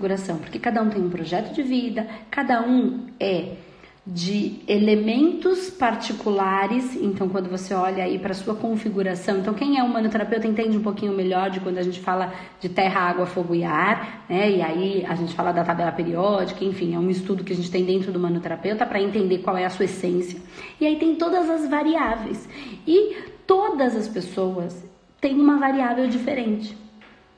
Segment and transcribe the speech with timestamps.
[0.00, 0.38] configuração?
[0.38, 3.56] Porque cada um tem um projeto de vida, cada um é
[4.06, 6.96] de elementos particulares.
[6.96, 11.12] Então, quando você olha aí para sua configuração, então quem é humanoterapeuta entende um pouquinho
[11.12, 14.50] melhor de quando a gente fala de terra, água, fogo e ar, né?
[14.50, 17.70] E aí a gente fala da tabela periódica, enfim, é um estudo que a gente
[17.70, 20.40] tem dentro do humanoterapeuta para entender qual é a sua essência.
[20.80, 22.48] E aí tem todas as variáveis.
[22.86, 24.82] E todas as pessoas
[25.20, 26.74] têm uma variável diferente.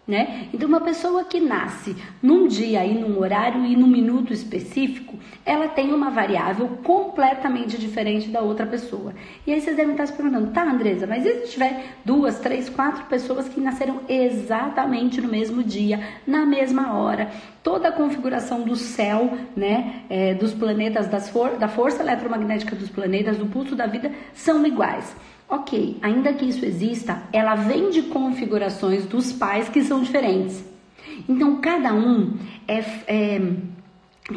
[0.07, 0.49] Né?
[0.53, 5.17] Então, uma pessoa que nasce num dia e num horário e num minuto específico,
[5.47, 9.15] ela tem uma variável completamente diferente da outra pessoa.
[9.47, 12.69] E aí vocês devem estar se perguntando, tá, Andresa, mas e se tiver duas, três,
[12.69, 17.31] quatro pessoas que nasceram exatamente no mesmo dia, na mesma hora,
[17.63, 22.91] toda a configuração do céu, né, é, dos planetas, das for da força eletromagnética dos
[22.91, 25.15] planetas, do pulso da vida, são iguais.
[25.53, 30.65] Ok, ainda que isso exista, ela vem de configurações dos pais que são diferentes.
[31.29, 33.43] Então, cada um é, é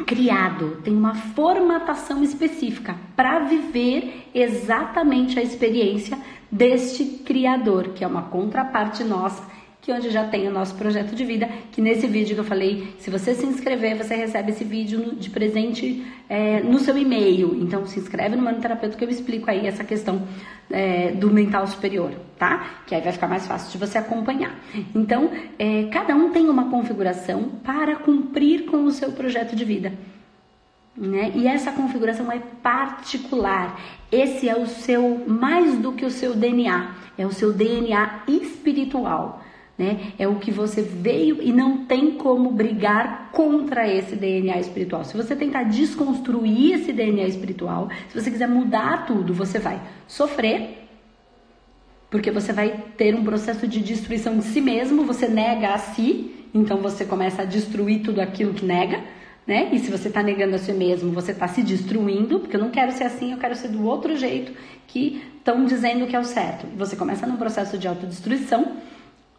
[0.04, 6.18] criado, tem uma formatação específica para viver exatamente a experiência
[6.52, 9.42] deste Criador, que é uma contraparte nossa
[9.86, 12.92] que onde já tem o nosso projeto de vida, que nesse vídeo que eu falei,
[12.98, 17.56] se você se inscrever, você recebe esse vídeo de presente é, no seu e-mail.
[17.62, 20.26] Então se inscreve no Mano Terapeuta que eu explico aí essa questão
[20.68, 22.82] é, do mental superior, tá?
[22.84, 24.58] Que aí vai ficar mais fácil de você acompanhar.
[24.92, 29.92] Então, é, cada um tem uma configuração para cumprir com o seu projeto de vida.
[30.96, 31.30] Né?
[31.32, 33.80] E essa configuração é particular.
[34.10, 39.45] Esse é o seu, mais do que o seu DNA, é o seu DNA espiritual
[39.78, 40.12] né?
[40.18, 45.04] É o que você veio e não tem como brigar contra esse DNA espiritual.
[45.04, 50.88] Se você tentar desconstruir esse DNA espiritual, se você quiser mudar tudo, você vai sofrer,
[52.10, 56.34] porque você vai ter um processo de destruição de si mesmo, você nega a si,
[56.54, 59.02] então você começa a destruir tudo aquilo que nega.
[59.46, 59.68] Né?
[59.72, 62.70] E se você está negando a si mesmo, você está se destruindo, porque eu não
[62.70, 64.52] quero ser assim, eu quero ser do outro jeito
[64.88, 66.66] que estão dizendo que é o certo.
[66.76, 68.76] Você começa num processo de autodestruição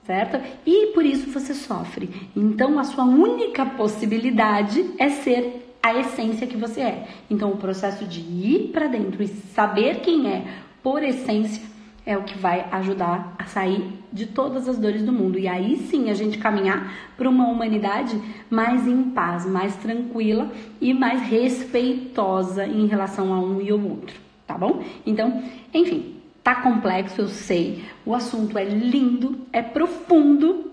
[0.07, 0.41] certo?
[0.66, 2.09] E por isso você sofre.
[2.35, 7.07] Então a sua única possibilidade é ser a essência que você é.
[7.29, 10.45] Então o processo de ir para dentro e saber quem é
[10.81, 11.62] por essência
[12.06, 15.38] é o que vai ajudar a sair de todas as dores do mundo.
[15.38, 18.18] E aí sim a gente caminhar para uma humanidade
[18.50, 24.16] mais em paz, mais tranquila e mais respeitosa em relação a um e ao outro,
[24.47, 24.81] tá bom?
[25.06, 25.44] Então,
[25.74, 26.16] enfim,
[26.47, 27.84] Tá complexo, eu sei.
[28.06, 30.72] O assunto é lindo, é profundo,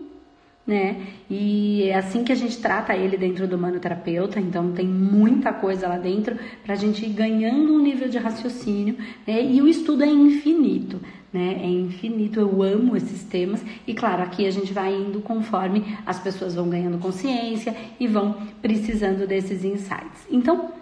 [0.64, 1.04] né?
[1.28, 5.88] E é assim que a gente trata ele dentro do manoterapeuta, então tem muita coisa
[5.88, 8.96] lá dentro para a gente ir ganhando um nível de raciocínio,
[9.26, 9.44] né?
[9.44, 11.00] E o estudo é infinito,
[11.32, 11.58] né?
[11.60, 16.20] É infinito, eu amo esses temas e claro, aqui a gente vai indo conforme as
[16.20, 20.24] pessoas vão ganhando consciência e vão precisando desses insights.
[20.30, 20.72] Então,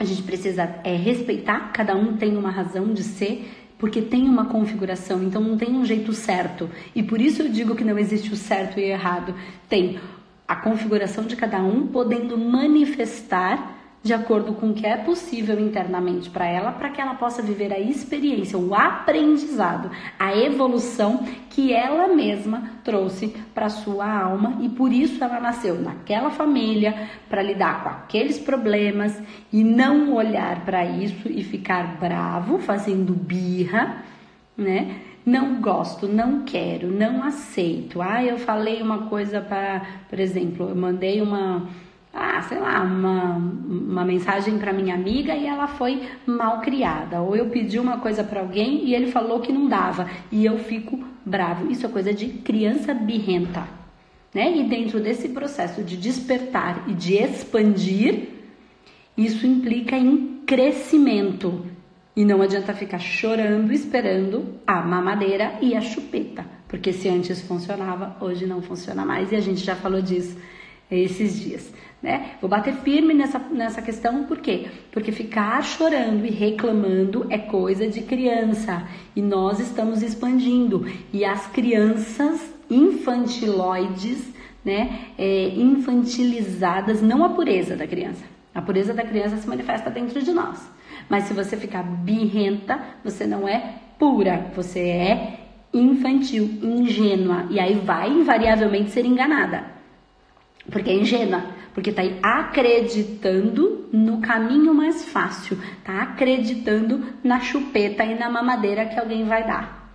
[0.00, 4.44] a gente precisa é, respeitar, cada um tem uma razão de ser, porque tem uma
[4.44, 6.70] configuração, então não tem um jeito certo.
[6.94, 9.34] E por isso eu digo que não existe o certo e errado.
[9.68, 9.98] Tem
[10.46, 16.30] a configuração de cada um podendo manifestar de acordo com o que é possível internamente
[16.30, 22.08] para ela, para que ela possa viver a experiência, o aprendizado, a evolução que ela
[22.08, 27.90] mesma trouxe para sua alma e por isso ela nasceu naquela família para lidar com
[27.90, 29.20] aqueles problemas
[29.52, 34.02] e não olhar para isso e ficar bravo, fazendo birra,
[34.56, 34.96] né?
[35.26, 38.00] Não gosto, não quero, não aceito.
[38.00, 41.68] Ah, eu falei uma coisa para, por exemplo, eu mandei uma
[42.12, 47.20] ah, sei lá, uma, uma mensagem para minha amiga e ela foi mal criada.
[47.20, 50.58] Ou eu pedi uma coisa para alguém e ele falou que não dava e eu
[50.58, 51.70] fico bravo.
[51.70, 53.66] Isso é coisa de criança birrenta.
[54.34, 54.56] Né?
[54.58, 58.28] E dentro desse processo de despertar e de expandir,
[59.16, 61.64] isso implica em crescimento.
[62.16, 66.44] E não adianta ficar chorando esperando a mamadeira e a chupeta.
[66.66, 69.30] Porque se antes funcionava, hoje não funciona mais.
[69.30, 70.36] E a gente já falou disso
[70.90, 71.72] esses dias.
[72.02, 72.32] Né?
[72.40, 74.68] Vou bater firme nessa, nessa questão, por quê?
[74.90, 80.86] Porque ficar chorando e reclamando é coisa de criança e nós estamos expandindo.
[81.12, 84.32] E as crianças infantiloides,
[84.64, 88.24] né, é, infantilizadas, não a pureza da criança.
[88.54, 90.70] A pureza da criança se manifesta dentro de nós.
[91.06, 95.40] Mas se você ficar birrenta, você não é pura, você é
[95.72, 97.46] infantil, ingênua.
[97.50, 99.64] E aí vai invariavelmente ser enganada.
[100.70, 108.18] Porque é ingênua porque está acreditando no caminho mais fácil, está acreditando na chupeta e
[108.18, 109.90] na mamadeira que alguém vai dar.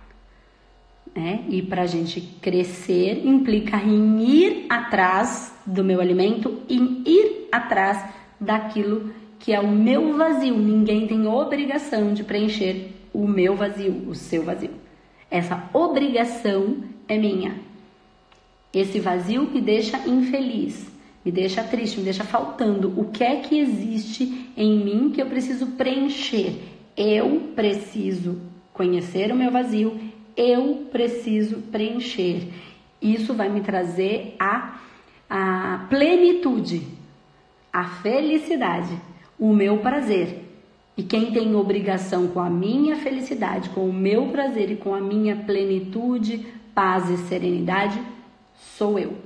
[1.14, 1.44] né?
[1.48, 8.04] E para a gente crescer implica em ir atrás do meu alimento, em ir atrás
[8.40, 10.58] daquilo que é o meu vazio.
[10.58, 14.72] Ninguém tem obrigação de preencher o meu vazio, o seu vazio.
[15.30, 17.60] Essa obrigação é minha.
[18.74, 20.95] Esse vazio me deixa infeliz,
[21.26, 22.94] me deixa triste, me deixa faltando.
[22.96, 26.54] O que é que existe em mim que eu preciso preencher?
[26.96, 28.40] Eu preciso
[28.72, 29.98] conhecer o meu vazio,
[30.36, 32.46] eu preciso preencher.
[33.02, 34.78] Isso vai me trazer a,
[35.28, 36.86] a plenitude,
[37.72, 38.96] a felicidade,
[39.36, 40.44] o meu prazer.
[40.96, 45.00] E quem tem obrigação com a minha felicidade, com o meu prazer e com a
[45.00, 48.00] minha plenitude, paz e serenidade,
[48.54, 49.25] sou eu.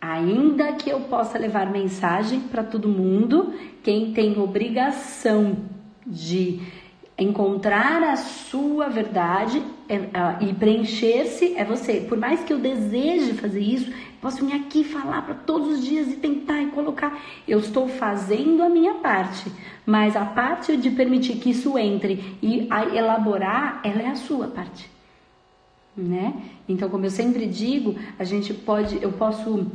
[0.00, 3.52] Ainda que eu possa levar mensagem para todo mundo,
[3.82, 5.56] quem tem obrigação
[6.06, 6.60] de
[7.18, 9.98] encontrar a sua verdade é,
[10.44, 12.00] e preencher-se é você.
[12.00, 16.06] Por mais que eu deseje fazer isso, posso vir aqui falar para todos os dias
[16.08, 17.20] e tentar e colocar.
[17.46, 19.50] Eu estou fazendo a minha parte,
[19.84, 24.88] mas a parte de permitir que isso entre e elaborar, ela é a sua parte.
[25.96, 26.34] Né?
[26.68, 29.66] Então, como eu sempre digo, a gente pode, eu posso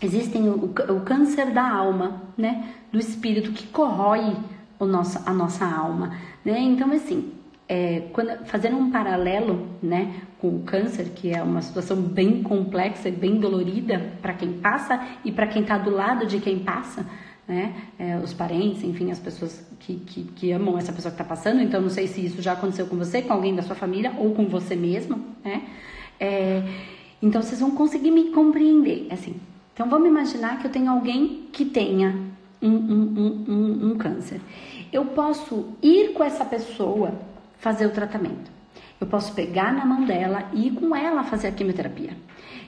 [0.00, 2.74] existem o, o câncer da alma, né?
[2.92, 4.36] Do espírito que corrói
[4.78, 6.58] o nosso, a nossa alma, né?
[6.60, 7.32] Então, assim,
[7.68, 13.08] é, quando, fazendo um paralelo, né, com o câncer, que é uma situação bem complexa
[13.08, 17.04] e bem dolorida para quem passa e para quem está do lado de quem passa,
[17.46, 21.24] né, é, os parentes, enfim, as pessoas que, que, que amam essa pessoa que está
[21.24, 21.60] passando.
[21.60, 24.34] Então, não sei se isso já aconteceu com você, com alguém da sua família ou
[24.34, 25.62] com você mesmo, né?
[26.18, 26.62] É,
[27.22, 29.34] então, vocês vão conseguir me compreender, assim.
[29.78, 32.12] Então, vamos imaginar que eu tenho alguém que tenha
[32.60, 34.40] um, um, um, um câncer.
[34.92, 37.14] Eu posso ir com essa pessoa
[37.58, 38.50] fazer o tratamento.
[39.00, 42.16] Eu posso pegar na mão dela e ir com ela fazer a quimioterapia.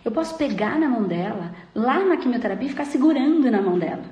[0.05, 4.05] Eu posso pegar na mão dela, lá na quimioterapia, e ficar segurando na mão dela.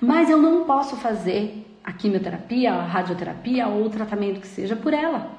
[0.00, 4.92] Mas eu não posso fazer a quimioterapia, a radioterapia ou o tratamento que seja por
[4.92, 5.30] ela.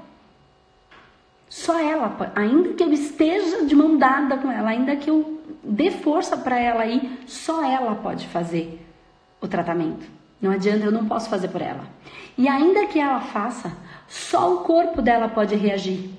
[1.49, 5.91] Só ela, ainda que eu esteja de mão dada com ela, ainda que eu dê
[5.91, 8.85] força para ela ir, só ela pode fazer
[9.39, 10.05] o tratamento.
[10.41, 11.83] Não adianta, eu não posso fazer por ela.
[12.37, 13.71] E ainda que ela faça,
[14.07, 16.09] só o corpo dela pode reagir.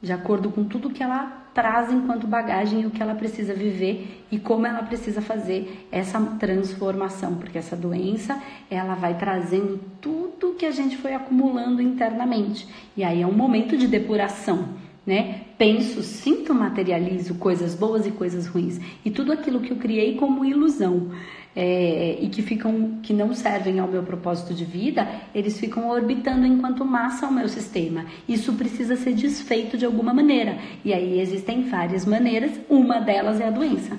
[0.00, 4.24] De acordo com tudo que ela traz enquanto bagagem e o que ela precisa viver
[4.30, 8.40] e como ela precisa fazer essa transformação, porque essa doença,
[8.70, 12.68] ela vai trazendo tudo que a gente foi acumulando internamente.
[12.96, 14.68] E aí é um momento de depuração
[15.08, 15.40] né?
[15.58, 20.44] Penso, sinto, materializo coisas boas e coisas ruins e tudo aquilo que eu criei como
[20.44, 21.10] ilusão
[21.56, 26.46] é, e que ficam, que não servem ao meu propósito de vida, eles ficam orbitando
[26.46, 28.06] enquanto massa ao meu sistema.
[28.28, 32.52] Isso precisa ser desfeito de alguma maneira e aí existem várias maneiras.
[32.70, 33.98] Uma delas é a doença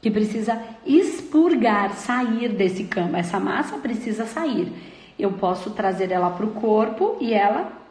[0.00, 3.14] que precisa expurgar, sair desse campo.
[3.14, 4.72] Essa massa precisa sair.
[5.18, 7.81] Eu posso trazer ela para o corpo e ela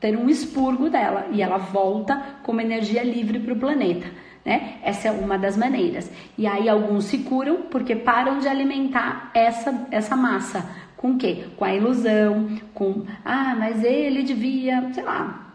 [0.00, 4.06] ter um expurgo dela e ela volta como energia livre para o planeta.
[4.44, 4.78] Né?
[4.82, 6.10] Essa é uma das maneiras.
[6.38, 10.68] E aí alguns se curam porque param de alimentar essa, essa massa.
[10.96, 11.44] Com o quê?
[11.56, 15.45] Com a ilusão, com ah, mas ele devia, sei lá,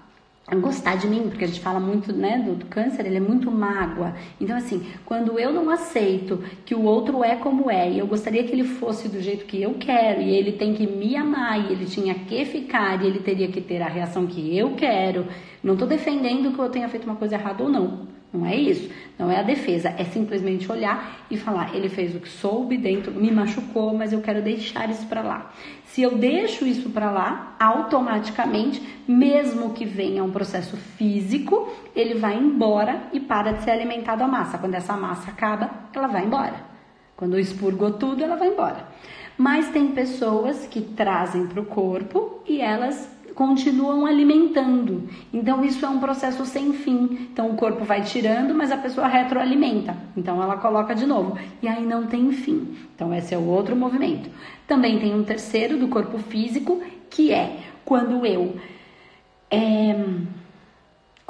[0.59, 3.49] gostar de mim, porque a gente fala muito, né, do, do, câncer, ele é muito
[3.49, 4.13] mágoa.
[4.39, 8.43] Então, assim, quando eu não aceito que o outro é como é, e eu gostaria
[8.43, 11.73] que ele fosse do jeito que eu quero, e ele tem que me amar, e
[11.73, 15.27] ele tinha que ficar, e ele teria que ter a reação que eu quero,
[15.63, 18.11] não tô defendendo que eu tenha feito uma coisa errada ou não.
[18.33, 18.89] Não é isso.
[19.19, 19.93] Não é a defesa.
[19.97, 24.21] É simplesmente olhar e falar: ele fez o que soube dentro, me machucou, mas eu
[24.21, 25.53] quero deixar isso para lá.
[25.91, 32.37] Se eu deixo isso para lá, automaticamente, mesmo que venha um processo físico, ele vai
[32.37, 34.57] embora e para de ser alimentado a massa.
[34.57, 36.55] Quando essa massa acaba, ela vai embora.
[37.17, 38.87] Quando expurgou tudo, ela vai embora.
[39.37, 45.07] Mas tem pessoas que trazem para o corpo e elas continuam alimentando.
[45.33, 47.27] Então isso é um processo sem fim.
[47.31, 49.95] Então o corpo vai tirando, mas a pessoa retroalimenta.
[50.15, 52.75] Então ela coloca de novo e aí não tem fim.
[52.95, 54.29] Então esse é o outro movimento.
[54.67, 58.55] Também tem um terceiro do corpo físico que é quando eu
[59.49, 59.95] é,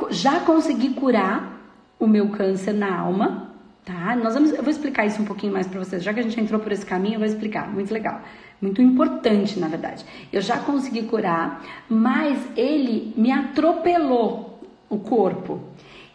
[0.10, 1.60] já consegui curar
[2.00, 3.52] o meu câncer na alma,
[3.86, 4.16] tá?
[4.16, 6.04] Nós vamos, eu vou explicar isso um pouquinho mais para vocês.
[6.04, 7.72] Já que a gente entrou por esse caminho, eu vou explicar.
[7.72, 8.22] Muito legal
[8.62, 10.06] muito importante, na verdade.
[10.32, 15.60] Eu já consegui curar, mas ele me atropelou o corpo.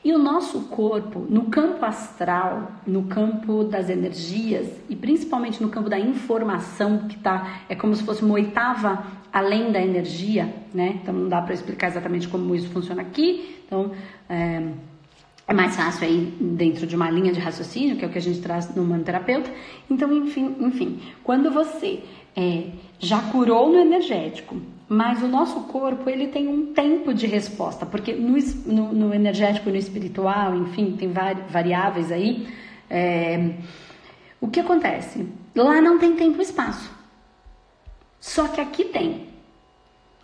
[0.04, 5.90] E o nosso corpo, no campo astral, no campo das energias e principalmente no campo
[5.90, 11.00] da informação, que tá, é como se fosse uma oitava além da energia, né?
[11.02, 13.58] Então não dá para explicar exatamente como isso funciona aqui.
[13.66, 13.90] Então
[14.28, 14.62] é,
[15.48, 18.22] é, mais fácil aí dentro de uma linha de raciocínio, que é o que a
[18.22, 19.50] gente traz no manoterapeuta.
[19.90, 22.04] Então, enfim, enfim, quando você
[22.36, 22.64] é,
[22.98, 24.56] já curou no energético,
[24.88, 29.70] mas o nosso corpo ele tem um tempo de resposta, porque no, no, no energético,
[29.70, 32.46] no espiritual, enfim, tem vari, variáveis aí.
[32.88, 33.52] É,
[34.40, 35.26] o que acontece?
[35.54, 36.90] Lá não tem tempo e espaço.
[38.20, 39.26] Só que aqui tem.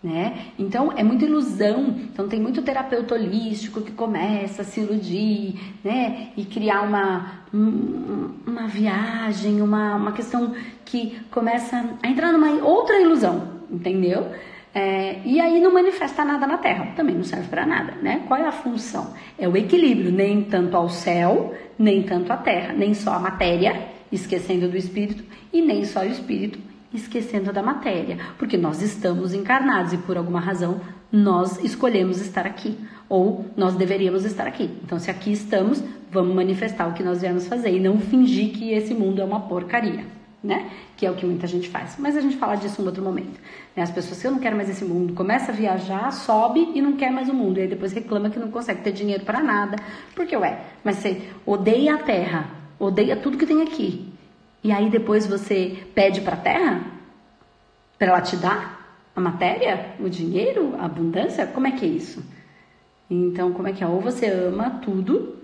[0.02, 0.46] Né?
[0.58, 1.94] Então é muita ilusão.
[2.12, 5.54] Então tem muito terapeuta holístico que começa a se iludir,
[5.84, 6.30] né?
[6.36, 10.54] E criar uma, uma viagem, uma, uma questão
[10.84, 14.26] que começa a entrar numa outra ilusão, entendeu?
[14.74, 18.22] É, e aí não manifesta nada na Terra, também não serve para nada, né?
[18.26, 19.12] Qual é a função?
[19.38, 23.88] É o equilíbrio, nem tanto ao céu, nem tanto à Terra, nem só a matéria,
[24.10, 26.58] esquecendo do espírito, e nem só o espírito,
[26.94, 30.80] esquecendo da matéria, porque nós estamos encarnados e por alguma razão
[31.10, 34.70] nós escolhemos estar aqui, ou nós deveríamos estar aqui.
[34.82, 38.72] Então, se aqui estamos, vamos manifestar o que nós viemos fazer e não fingir que
[38.72, 40.04] esse mundo é uma porcaria
[40.42, 40.70] né?
[40.96, 41.96] Que é o que muita gente faz.
[41.98, 43.40] Mas a gente fala disso em outro momento.
[43.76, 43.82] Né?
[43.82, 46.94] As pessoas, se eu não quero mais esse mundo, começa a viajar, sobe e não
[46.94, 47.58] quer mais o mundo.
[47.58, 49.76] E aí depois reclama que não consegue ter dinheiro para nada.
[50.14, 54.11] Porque, ué, mas você odeia a terra, odeia tudo que tem aqui.
[54.62, 56.84] E aí depois você pede para a terra
[57.98, 61.46] para ela te dar a matéria, o dinheiro, a abundância?
[61.46, 62.24] Como é que é isso?
[63.10, 63.86] Então, como é que é?
[63.86, 65.36] Ou você ama tudo,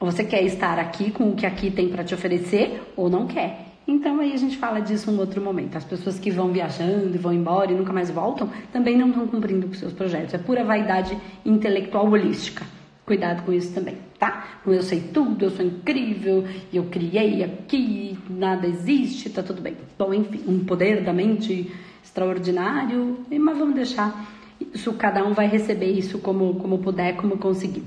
[0.00, 3.26] ou você quer estar aqui com o que aqui tem para te oferecer, ou não
[3.26, 3.66] quer.
[3.86, 5.76] Então aí a gente fala disso um outro momento.
[5.76, 9.28] As pessoas que vão viajando e vão embora e nunca mais voltam também não estão
[9.28, 10.34] cumprindo com seus projetos.
[10.34, 12.66] É pura vaidade intelectual holística.
[13.06, 14.58] Cuidado com isso também, tá?
[14.66, 19.76] Eu sei tudo, eu sou incrível, eu criei aqui, nada existe, tá tudo bem.
[19.96, 21.72] Bom, enfim, um poder da mente
[22.02, 24.28] extraordinário, mas vamos deixar
[24.74, 27.84] isso, cada um vai receber isso como, como puder, como conseguir,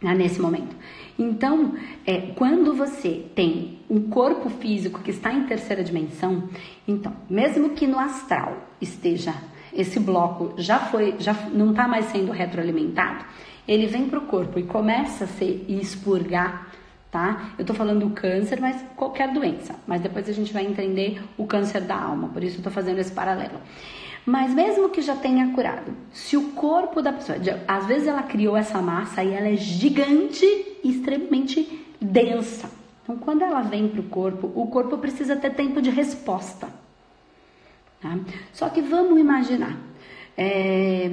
[0.00, 0.76] né, nesse momento.
[1.18, 1.74] Então,
[2.06, 6.48] é, quando você tem um corpo físico que está em terceira dimensão,
[6.86, 9.34] então, mesmo que no astral esteja
[9.76, 13.24] esse bloco já foi, já não está mais sendo retroalimentado,
[13.66, 16.68] ele vem para o corpo e começa a se expurgar,
[17.10, 17.50] tá?
[17.58, 19.74] Eu estou falando do câncer, mas qualquer doença.
[19.86, 23.12] Mas depois a gente vai entender o câncer da alma, por isso estou fazendo esse
[23.12, 23.60] paralelo.
[24.24, 28.56] Mas mesmo que já tenha curado, se o corpo da pessoa, às vezes ela criou
[28.56, 30.44] essa massa e ela é gigante
[30.82, 32.68] extremamente densa.
[33.02, 36.68] Então, quando ela vem para o corpo, o corpo precisa ter tempo de resposta.
[38.00, 38.18] Tá?
[38.52, 39.76] Só que vamos imaginar
[40.36, 41.10] é,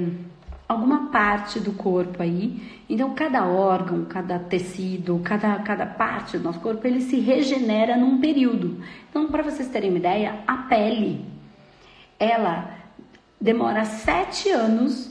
[0.68, 2.82] alguma parte do corpo aí.
[2.88, 8.20] Então, cada órgão, cada tecido, cada, cada parte do nosso corpo, ele se regenera num
[8.20, 8.82] período.
[9.08, 11.24] Então, para vocês terem uma ideia, a pele,
[12.18, 12.70] ela
[13.40, 15.10] demora sete anos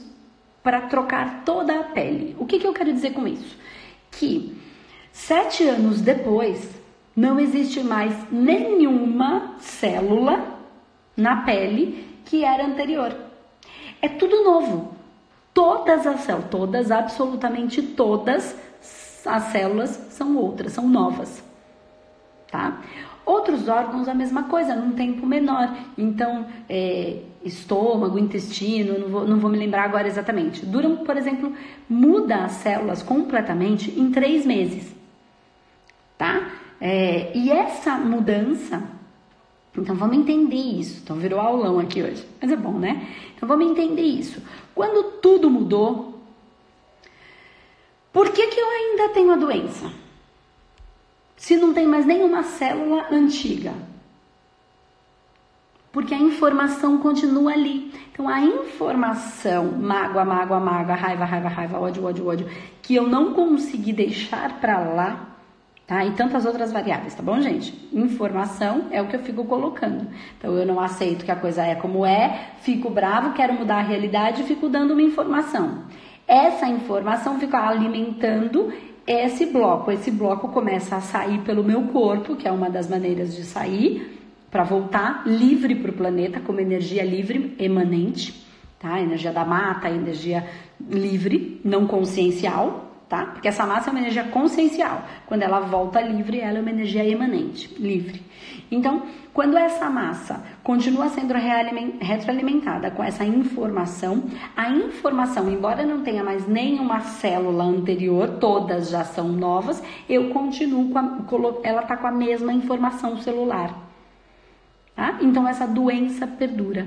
[0.62, 2.34] para trocar toda a pele.
[2.38, 3.56] O que, que eu quero dizer com isso?
[4.10, 4.56] Que
[5.12, 6.70] sete anos depois
[7.14, 10.53] não existe mais nenhuma célula
[11.16, 13.14] na pele que era anterior.
[14.00, 14.94] É tudo novo.
[15.52, 18.56] Todas as células, todas, absolutamente todas
[19.24, 21.42] as células são outras, são novas.
[22.50, 22.82] Tá?
[23.24, 25.74] Outros órgãos, a mesma coisa, num tempo menor.
[25.96, 30.66] Então, é, estômago, intestino, não vou, não vou me lembrar agora exatamente.
[30.66, 31.52] Duram, por exemplo,
[31.88, 34.94] muda as células completamente em três meses.
[36.18, 36.50] Tá?
[36.80, 38.82] É, e essa mudança,
[39.76, 41.00] então vamos entender isso.
[41.02, 43.08] Então virou aulão aqui hoje, mas é bom, né?
[43.36, 44.42] Então vamos entender isso.
[44.74, 46.20] Quando tudo mudou,
[48.12, 50.04] por que, que eu ainda tenho a doença?
[51.44, 53.74] se não tem mais nenhuma célula antiga?
[55.92, 57.92] Porque a informação continua ali.
[58.10, 62.50] Então, a informação, mágoa, mágoa, mágoa, raiva, raiva, raiva, ódio, ódio, ódio,
[62.80, 65.33] que eu não consegui deixar para lá,
[65.86, 66.04] tá?
[66.04, 67.74] E tantas outras variáveis, tá bom, gente?
[67.92, 70.06] Informação é o que eu fico colocando.
[70.38, 73.82] Então, eu não aceito que a coisa é como é, fico bravo, quero mudar a
[73.82, 75.84] realidade fico dando uma informação.
[76.26, 78.72] Essa informação fica alimentando
[79.06, 79.90] esse bloco.
[79.90, 84.20] Esse bloco começa a sair pelo meu corpo, que é uma das maneiras de sair,
[84.50, 88.46] para voltar livre para o planeta, como energia livre, emanente,
[88.78, 89.00] tá?
[89.00, 90.46] Energia da mata, energia
[90.88, 93.26] livre, não consciencial, tá?
[93.26, 95.02] Porque essa massa é uma energia consciencial.
[95.26, 98.22] Quando ela volta livre, ela é uma energia emanente, livre.
[98.70, 101.34] Então, quando essa massa continua sendo
[102.00, 104.24] retroalimentada com essa informação,
[104.56, 110.90] a informação, embora não tenha mais nenhuma célula anterior, todas já são novas, eu continuo
[110.90, 111.18] com a,
[111.62, 113.76] ela está com a mesma informação celular.
[114.94, 115.18] Tá?
[115.20, 116.86] Então essa doença perdura.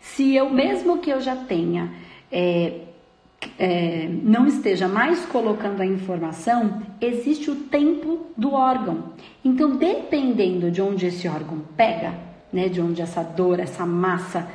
[0.00, 1.92] Se eu, mesmo que eu já tenha
[2.30, 2.86] é,
[3.58, 9.12] é, não esteja mais colocando a informação, existe o tempo do órgão.
[9.44, 12.14] Então, dependendo de onde esse órgão pega,
[12.52, 14.48] né, de onde essa dor, essa massa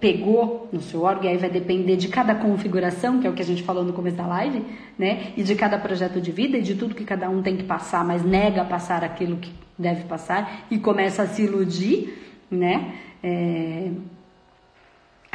[0.00, 3.44] pegou no seu órgão, aí vai depender de cada configuração, que é o que a
[3.44, 4.62] gente falou no começo da live,
[4.98, 7.64] né, e de cada projeto de vida e de tudo que cada um tem que
[7.64, 12.94] passar, mas nega passar aquilo que deve passar e começa a se iludir, né?
[13.22, 13.90] É,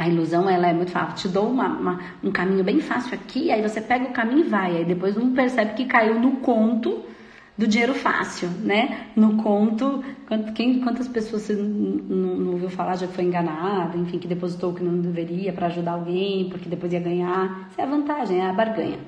[0.00, 1.14] a ilusão ela é muito fácil.
[1.14, 4.48] Te dou uma, uma, um caminho bem fácil aqui, aí você pega o caminho e
[4.48, 4.78] vai.
[4.78, 7.04] Aí depois não percebe que caiu no conto
[7.58, 9.08] do dinheiro fácil, né?
[9.14, 10.02] No conto,
[10.54, 14.74] quem, quantas pessoas você não, não ouviu falar já foi enganado, enfim, que depositou o
[14.74, 17.68] que não deveria para ajudar alguém, porque depois ia ganhar.
[17.70, 18.98] Isso é a vantagem, é a barganha.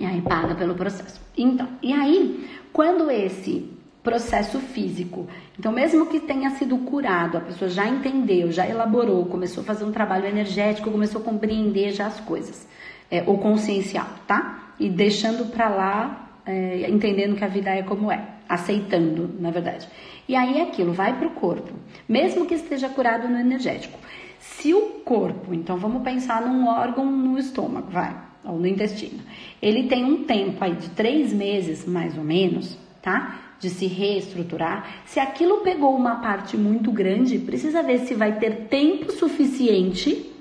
[0.00, 1.20] E aí paga pelo processo.
[1.36, 3.76] Então, e aí, quando esse
[4.08, 5.26] processo físico.
[5.58, 9.84] Então, mesmo que tenha sido curado, a pessoa já entendeu, já elaborou, começou a fazer
[9.84, 12.66] um trabalho energético, começou a compreender já as coisas,
[13.10, 14.72] é, ou consciencial, tá?
[14.80, 19.86] E deixando para lá, é, entendendo que a vida é como é, aceitando, na verdade.
[20.26, 21.74] E aí aquilo vai para o corpo,
[22.08, 23.98] mesmo que esteja curado no energético.
[24.40, 29.20] Se o corpo, então vamos pensar num órgão no estômago, vai, ou no intestino,
[29.60, 33.47] ele tem um tempo aí de três meses, mais ou menos, tá?
[33.58, 38.66] De se reestruturar, se aquilo pegou uma parte muito grande, precisa ver se vai ter
[38.68, 40.32] tempo suficiente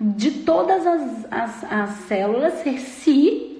[0.00, 3.50] de todas as, as, as células se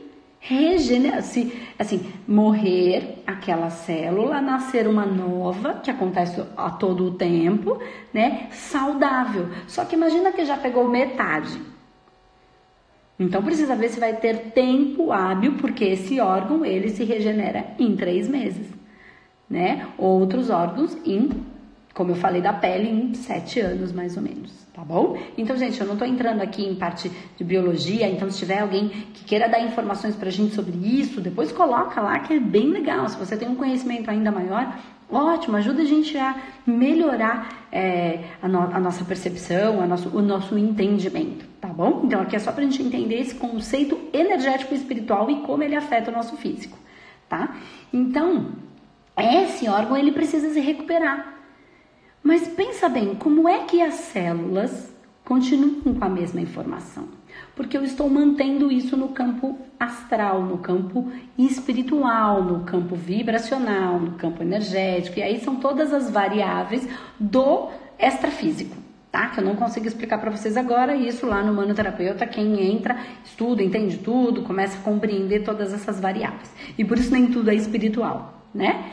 [0.40, 7.78] regenerar, se assim, morrer aquela célula, nascer uma nova, que acontece a todo o tempo,
[8.12, 8.48] né?
[8.50, 9.48] Saudável.
[9.68, 11.60] Só que imagina que já pegou metade.
[13.20, 17.94] Então precisa ver se vai ter tempo hábil, porque esse órgão ele se regenera em
[17.94, 18.66] três meses,
[19.48, 19.88] né?
[19.98, 21.28] Outros órgãos em,
[21.94, 25.18] como eu falei da pele, em sete anos mais ou menos, tá bom?
[25.36, 28.88] Então, gente, eu não tô entrando aqui em parte de biologia, então se tiver alguém
[28.88, 33.08] que queira dar informações pra gente sobre isso, depois coloca lá que é bem legal.
[33.08, 34.78] Se você tem um conhecimento ainda maior,
[35.12, 40.22] Ótimo, ajuda a gente a melhorar é, a, no, a, nossa percepção, a nosso, o
[40.22, 42.02] nosso entendimento, tá bom?
[42.04, 45.74] Então aqui é só para a gente entender esse conceito energético espiritual e como ele
[45.74, 46.78] afeta o nosso físico,
[47.28, 47.56] tá?
[47.92, 48.52] Então,
[49.18, 51.29] esse órgão ele precisa se recuperar.
[52.22, 54.92] Mas pensa bem, como é que as células
[55.24, 57.20] continuam com a mesma informação?
[57.60, 64.12] porque eu estou mantendo isso no campo astral, no campo espiritual, no campo vibracional, no
[64.12, 68.74] campo energético, e aí são todas as variáveis do extrafísico.
[69.12, 69.26] Tá?
[69.26, 73.62] Que eu não consigo explicar para vocês agora, isso lá no manoterapeuta, quem entra, estuda,
[73.62, 76.50] entende tudo, começa a compreender todas essas variáveis.
[76.78, 78.90] E por isso nem tudo é espiritual, né?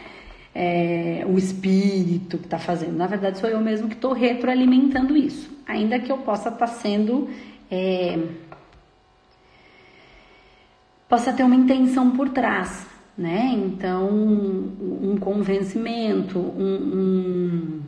[0.59, 2.97] É, o espírito que está fazendo.
[2.97, 5.55] Na verdade, sou eu mesmo que estou retroalimentando isso.
[5.67, 7.29] Ainda que eu possa estar tá sendo
[7.69, 8.17] é,
[11.07, 12.85] possa ter uma intenção por trás,
[13.17, 13.51] né?
[13.53, 17.81] Então, um convencimento, um, um,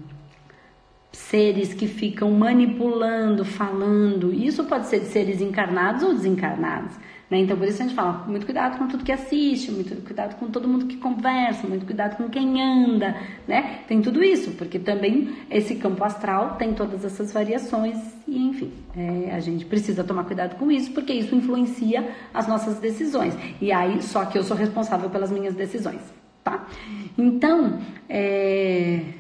[1.12, 4.34] seres que ficam manipulando, falando.
[4.34, 6.96] Isso pode ser de seres encarnados ou desencarnados.
[7.30, 7.40] Né?
[7.40, 10.48] Então, por isso a gente fala, muito cuidado com tudo que assiste, muito cuidado com
[10.48, 13.16] todo mundo que conversa, muito cuidado com quem anda,
[13.48, 13.82] né?
[13.88, 19.32] Tem tudo isso, porque também esse campo astral tem todas essas variações e, enfim, é,
[19.32, 23.38] a gente precisa tomar cuidado com isso, porque isso influencia as nossas decisões.
[23.62, 26.02] E aí, só que eu sou responsável pelas minhas decisões,
[26.44, 26.68] tá?
[27.16, 29.19] Então, é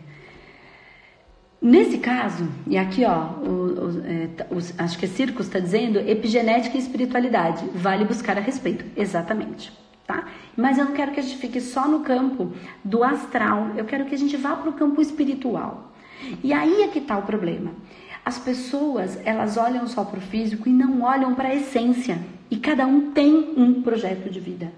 [1.61, 5.99] Nesse caso, e aqui ó, o, o, é, os, acho que é Circus está dizendo
[5.99, 8.85] epigenética e espiritualidade, vale buscar a respeito.
[8.95, 9.71] Exatamente,
[10.07, 10.25] tá?
[10.55, 14.05] Mas eu não quero que a gente fique só no campo do astral, eu quero
[14.05, 15.91] que a gente vá para o campo espiritual.
[16.41, 17.71] E aí é que está o problema.
[18.23, 22.19] As pessoas, elas olham só para o físico e não olham para a essência.
[22.49, 24.71] E cada um tem um projeto de vida.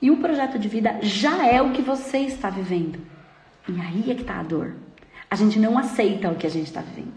[0.00, 2.98] E o projeto de vida já é o que você está vivendo.
[3.68, 4.74] E aí é que está a dor.
[5.32, 7.14] A gente não aceita o que a gente está vivendo.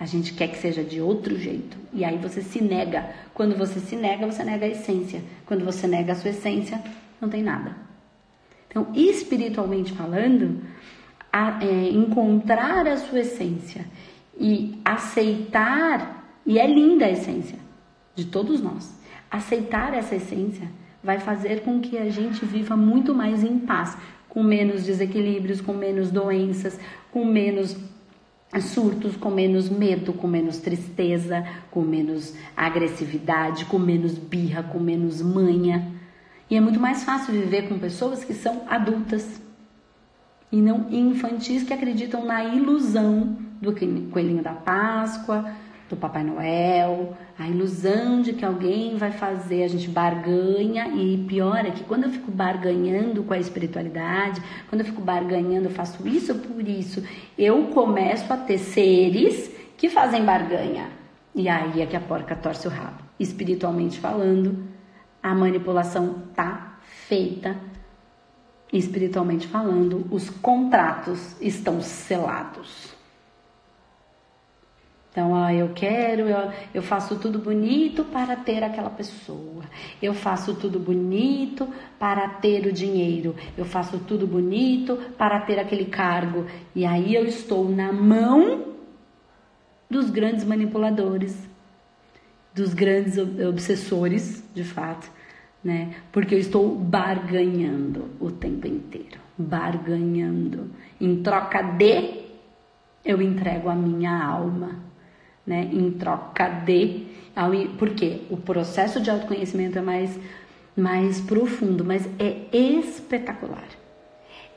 [0.00, 1.76] A gente quer que seja de outro jeito.
[1.92, 3.08] E aí você se nega.
[3.32, 5.22] Quando você se nega, você nega a essência.
[5.46, 6.82] Quando você nega a sua essência,
[7.20, 7.76] não tem nada.
[8.66, 10.60] Então, espiritualmente falando,
[11.32, 13.86] a, é, encontrar a sua essência
[14.36, 17.60] e aceitar, e é linda a essência
[18.16, 18.92] de todos nós.
[19.30, 20.68] Aceitar essa essência
[21.00, 23.96] vai fazer com que a gente viva muito mais em paz,
[24.28, 26.78] com menos desequilíbrios, com menos doenças,
[27.10, 27.76] com menos
[28.60, 35.20] surtos, com menos medo, com menos tristeza, com menos agressividade, com menos birra, com menos
[35.20, 35.92] manha.
[36.50, 39.40] E é muito mais fácil viver com pessoas que são adultas
[40.50, 43.74] e não infantis que acreditam na ilusão do
[44.10, 45.52] coelhinho da Páscoa,
[45.88, 51.64] do Papai Noel, a ilusão de que alguém vai fazer, a gente barganha e pior
[51.64, 56.06] é que quando eu fico barganhando com a espiritualidade, quando eu fico barganhando, eu faço
[56.06, 57.02] isso por isso,
[57.38, 60.90] eu começo a ter seres que fazem barganha.
[61.34, 63.02] E aí é que a porca torce o rabo.
[63.18, 64.64] Espiritualmente falando,
[65.22, 67.56] a manipulação tá feita.
[68.72, 72.97] Espiritualmente falando, os contratos estão selados.
[75.18, 79.64] Então, ó, eu quero, eu, eu faço tudo bonito para ter aquela pessoa.
[80.00, 83.34] Eu faço tudo bonito para ter o dinheiro.
[83.56, 86.46] Eu faço tudo bonito para ter aquele cargo.
[86.72, 88.66] E aí eu estou na mão
[89.90, 91.36] dos grandes manipuladores,
[92.54, 95.10] dos grandes obsessores, de fato,
[95.64, 95.96] né?
[96.12, 100.70] Porque eu estou barganhando o tempo inteiro, barganhando.
[101.00, 102.20] Em troca de
[103.04, 104.86] eu entrego a minha alma
[105.48, 107.06] né, em troca de.
[107.78, 110.18] Porque o processo de autoconhecimento é mais,
[110.76, 113.68] mais profundo, mas é espetacular.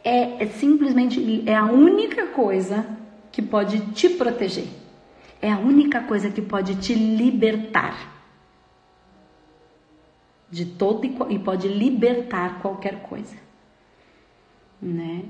[0.04, 2.86] É, é simplesmente é a única coisa
[3.32, 4.68] que pode te proteger.
[5.42, 8.12] É a única coisa que pode te libertar
[10.50, 13.38] de todo e, pode libertar qualquer coisa,
[14.82, 15.24] né?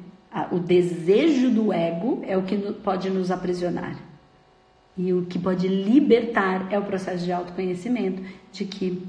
[0.51, 4.10] O desejo do ego é o que pode nos aprisionar.
[4.97, 9.07] E o que pode libertar é o processo de autoconhecimento, de que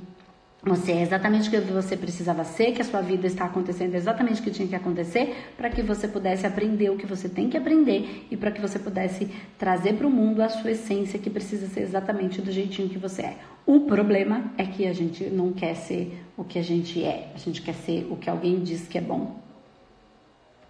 [0.64, 4.40] você é exatamente o que você precisava ser, que a sua vida está acontecendo exatamente
[4.40, 7.56] o que tinha que acontecer, para que você pudesse aprender o que você tem que
[7.56, 11.66] aprender e para que você pudesse trazer para o mundo a sua essência, que precisa
[11.66, 13.36] ser exatamente do jeitinho que você é.
[13.66, 17.38] O problema é que a gente não quer ser o que a gente é, a
[17.38, 19.42] gente quer ser o que alguém diz que é bom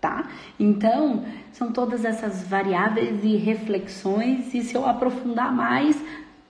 [0.02, 0.28] tá?
[0.58, 5.96] Então, são todas essas variáveis e reflexões, e se eu aprofundar mais,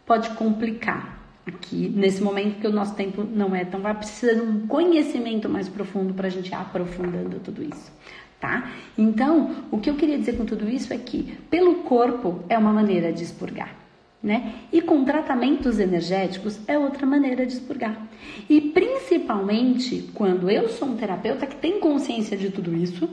[0.06, 4.40] pode complicar aqui, nesse momento que o nosso tempo não é tão, vai precisar de
[4.40, 7.92] um conhecimento mais profundo para a gente ir aprofundando tudo isso.
[8.40, 8.70] Tá?
[8.96, 12.72] Então, o que eu queria dizer com tudo isso é que, pelo corpo, é uma
[12.72, 13.76] maneira de expurgar.
[14.20, 14.54] Né?
[14.72, 18.00] E com tratamentos energéticos é outra maneira de expurgar.
[18.48, 23.08] E principalmente quando eu sou um terapeuta que tem consciência de tudo isso,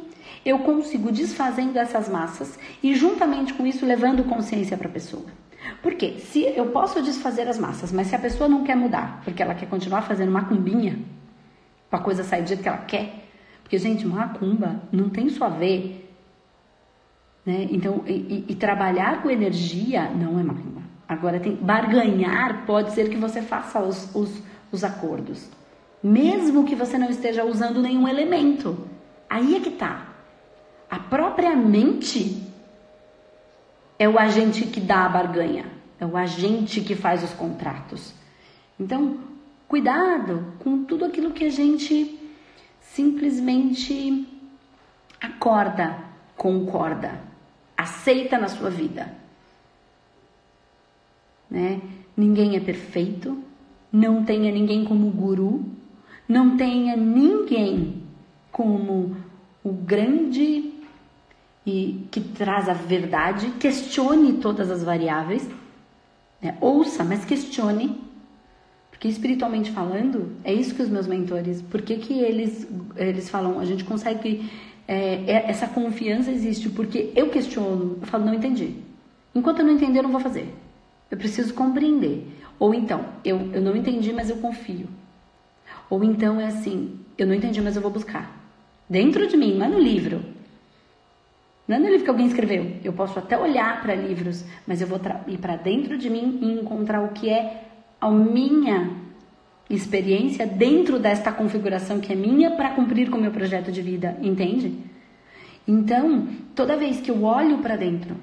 [0.45, 5.25] eu consigo desfazendo essas massas e juntamente com isso levando consciência para a pessoa.
[5.81, 9.41] Porque se eu posso desfazer as massas, mas se a pessoa não quer mudar, porque
[9.41, 10.99] ela quer continuar fazendo macumbinha,
[11.89, 13.27] para a coisa sair do jeito que ela quer,
[13.63, 16.09] porque gente, macumba não tem só a ver,
[17.45, 17.67] né?
[17.71, 20.81] Então, e, e trabalhar com energia não é macumba.
[21.07, 25.49] Agora tem barganhar pode ser que você faça os, os, os acordos,
[26.03, 28.87] mesmo que você não esteja usando nenhum elemento.
[29.29, 30.08] Aí é que tá.
[30.89, 32.43] A própria mente
[33.97, 35.65] é o agente que dá a barganha,
[35.99, 38.13] é o agente que faz os contratos.
[38.79, 39.19] Então,
[39.67, 42.17] cuidado com tudo aquilo que a gente
[42.81, 44.27] simplesmente
[45.21, 45.97] acorda,
[46.35, 47.21] concorda,
[47.77, 49.13] aceita na sua vida.
[51.49, 51.81] Né?
[52.15, 53.43] Ninguém é perfeito,
[53.91, 55.65] não tenha ninguém como guru,
[56.27, 58.03] não tenha ninguém
[58.51, 59.15] como
[59.63, 60.68] o grande
[61.69, 65.47] e que traz a verdade, questione todas as variáveis,
[66.41, 66.57] né?
[66.59, 68.01] ouça, mas questione,
[68.89, 73.59] porque espiritualmente falando, é isso que os meus mentores, por que, que eles, eles falam,
[73.59, 74.49] a gente consegue,
[74.87, 78.75] é, é, essa confiança existe, porque eu questiono, eu falo, não entendi.
[79.35, 80.51] Enquanto eu não entender, eu não vou fazer.
[81.11, 82.27] Eu preciso compreender.
[82.57, 84.87] Ou então, eu, eu não entendi, mas eu confio.
[85.87, 88.35] Ou então é assim, eu não entendi, mas eu vou buscar.
[88.89, 90.38] Dentro de mim, é no livro.
[91.69, 92.77] Não é no livro que alguém escreveu.
[92.83, 96.59] Eu posso até olhar para livros, mas eu vou ir para dentro de mim e
[96.59, 97.63] encontrar o que é
[98.01, 98.89] a minha
[99.69, 104.17] experiência dentro desta configuração que é minha para cumprir com o meu projeto de vida,
[104.19, 104.79] entende?
[105.67, 108.15] Então, toda vez que eu olho para dentro,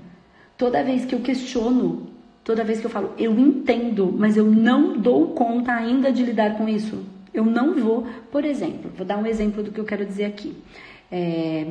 [0.58, 2.08] toda vez que eu questiono,
[2.42, 6.58] toda vez que eu falo, eu entendo, mas eu não dou conta ainda de lidar
[6.58, 7.04] com isso.
[7.32, 10.52] Eu não vou, por exemplo, vou dar um exemplo do que eu quero dizer aqui.
[11.12, 11.68] É,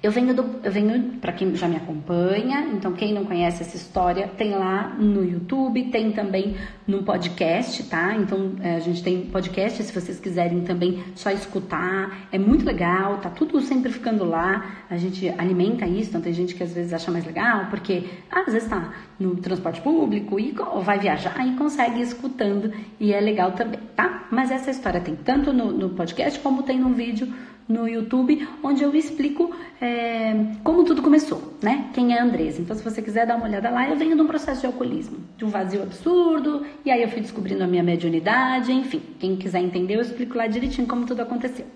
[0.00, 3.76] Eu venho do, eu venho para quem já me acompanha, então quem não conhece essa
[3.76, 6.56] história tem lá no YouTube, tem também
[6.86, 8.14] no podcast, tá?
[8.14, 13.16] Então é, a gente tem podcast, se vocês quiserem também só escutar, é muito legal,
[13.16, 14.84] tá tudo sempre ficando lá.
[14.88, 18.44] A gente alimenta isso, então tem gente que às vezes acha mais legal, porque ah,
[18.46, 23.12] às vezes tá no transporte público e ou vai viajar e consegue ir escutando e
[23.12, 24.28] é legal também, tá?
[24.30, 27.26] Mas essa história tem tanto no, no podcast como tem no vídeo
[27.68, 31.90] no YouTube, onde eu explico é, como tudo começou, né?
[31.92, 32.62] Quem é a Andresa.
[32.62, 35.18] Então, se você quiser dar uma olhada lá, eu venho de um processo de alcoolismo,
[35.36, 39.02] de um vazio absurdo, e aí eu fui descobrindo a minha mediunidade, enfim.
[39.20, 41.66] Quem quiser entender, eu explico lá direitinho como tudo aconteceu.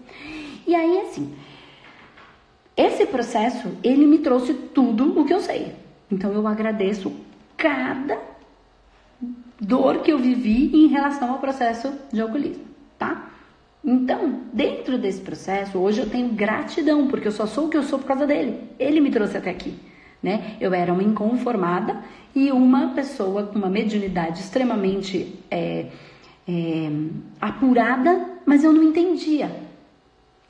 [0.66, 1.34] E aí, assim,
[2.74, 5.74] esse processo, ele me trouxe tudo o que eu sei.
[6.10, 7.12] Então, eu agradeço
[7.56, 8.18] cada
[9.60, 12.64] dor que eu vivi em relação ao processo de alcoolismo,
[12.98, 13.31] tá?
[13.84, 17.82] Então, dentro desse processo, hoje eu tenho gratidão, porque eu só sou o que eu
[17.82, 18.60] sou por causa dele.
[18.78, 19.74] Ele me trouxe até aqui.
[20.22, 20.56] Né?
[20.60, 22.00] Eu era uma inconformada
[22.34, 25.86] e uma pessoa com uma mediunidade extremamente é,
[26.48, 26.90] é,
[27.40, 29.50] apurada, mas eu não entendia.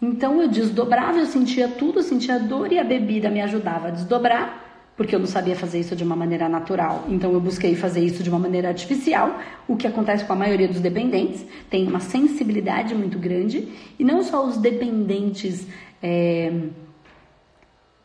[0.01, 3.91] Então eu desdobrava, eu sentia tudo, eu sentia dor e a bebida me ajudava a
[3.91, 4.72] desdobrar
[5.03, 7.07] porque eu não sabia fazer isso de uma maneira natural.
[7.09, 9.37] Então eu busquei fazer isso de uma maneira artificial,
[9.67, 11.45] o que acontece com a maioria dos dependentes.
[11.69, 15.67] Tem uma sensibilidade muito grande e não só os dependentes
[16.01, 16.53] é,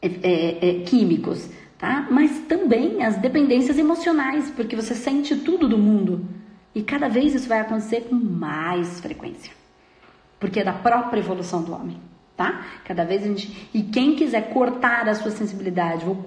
[0.01, 2.07] é, é, é, químicos, tá?
[2.09, 6.25] Mas também as dependências emocionais, porque você sente tudo do mundo
[6.73, 9.53] e cada vez isso vai acontecer com mais frequência,
[10.39, 12.06] porque é da própria evolução do homem
[12.37, 12.63] tá?
[12.85, 13.67] Cada vez a gente.
[13.73, 16.23] E quem quiser cortar a sua sensibilidade, vou,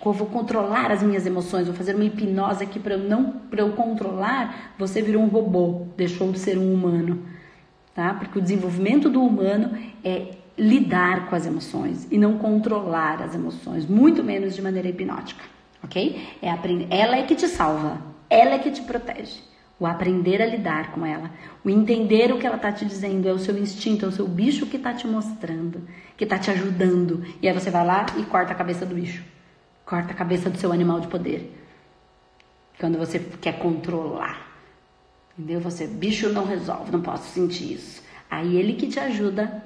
[0.00, 3.72] vou controlar as minhas emoções, vou fazer uma hipnose aqui para eu não para eu
[3.72, 7.26] controlar, você virou um robô, deixou de ser um humano,
[7.92, 8.14] tá?
[8.14, 13.84] Porque o desenvolvimento do humano é lidar com as emoções e não controlar as emoções,
[13.84, 15.44] muito menos de maneira hipnótica,
[15.82, 16.28] ok?
[16.40, 16.86] É aprender.
[16.88, 19.47] Ela é que te salva, ela é que te protege
[19.80, 21.30] o aprender a lidar com ela,
[21.64, 24.26] o entender o que ela está te dizendo, é o seu instinto, é o seu
[24.26, 25.86] bicho que está te mostrando,
[26.16, 27.24] que está te ajudando.
[27.40, 29.22] E aí você vai lá e corta a cabeça do bicho,
[29.84, 31.54] corta a cabeça do seu animal de poder.
[32.78, 34.48] Quando você quer controlar,
[35.36, 35.60] entendeu?
[35.60, 38.02] Você, bicho não resolve, não posso sentir isso.
[38.30, 39.62] Aí ele que te ajuda,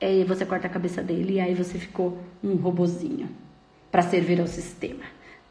[0.00, 3.28] aí você corta a cabeça dele e aí você ficou um robozinho
[3.90, 5.04] para servir ao sistema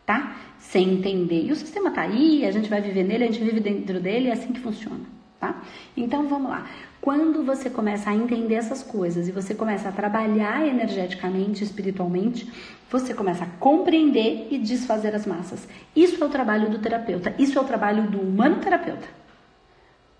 [0.09, 0.35] tá?
[0.59, 1.45] Sem entender.
[1.45, 4.29] E o sistema tá aí, a gente vai viver nele, a gente vive dentro dele,
[4.29, 5.01] é assim que funciona,
[5.39, 5.61] tá?
[5.95, 6.67] Então vamos lá.
[7.01, 12.51] Quando você começa a entender essas coisas e você começa a trabalhar energeticamente, espiritualmente,
[12.91, 15.67] você começa a compreender e desfazer as massas.
[15.95, 19.07] Isso é o trabalho do terapeuta, isso é o trabalho do humano terapeuta.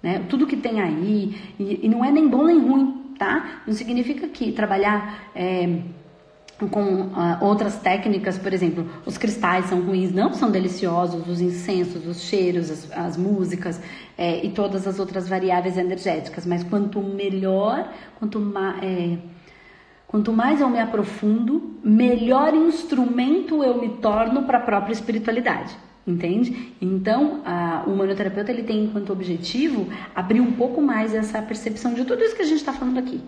[0.02, 0.25] Né?
[0.30, 3.62] Tudo que tem aí, e, e não é nem bom nem ruim, tá?
[3.67, 5.30] Não significa que trabalhar.
[5.36, 5.82] É,
[6.67, 12.06] com uh, outras técnicas, por exemplo, os cristais são ruins, não são deliciosos, os incensos,
[12.06, 13.82] os cheiros, as, as músicas
[14.17, 19.17] é, e todas as outras variáveis energéticas, mas quanto melhor, quanto, ma é,
[20.08, 25.76] quanto mais eu me aprofundo, melhor instrumento eu me torno para a própria espiritualidade.
[26.08, 26.74] Entende?
[26.82, 32.04] Então, a, o manoterapeuta ele tem enquanto objetivo abrir um pouco mais essa percepção de
[32.04, 33.22] tudo isso que a gente está falando aqui.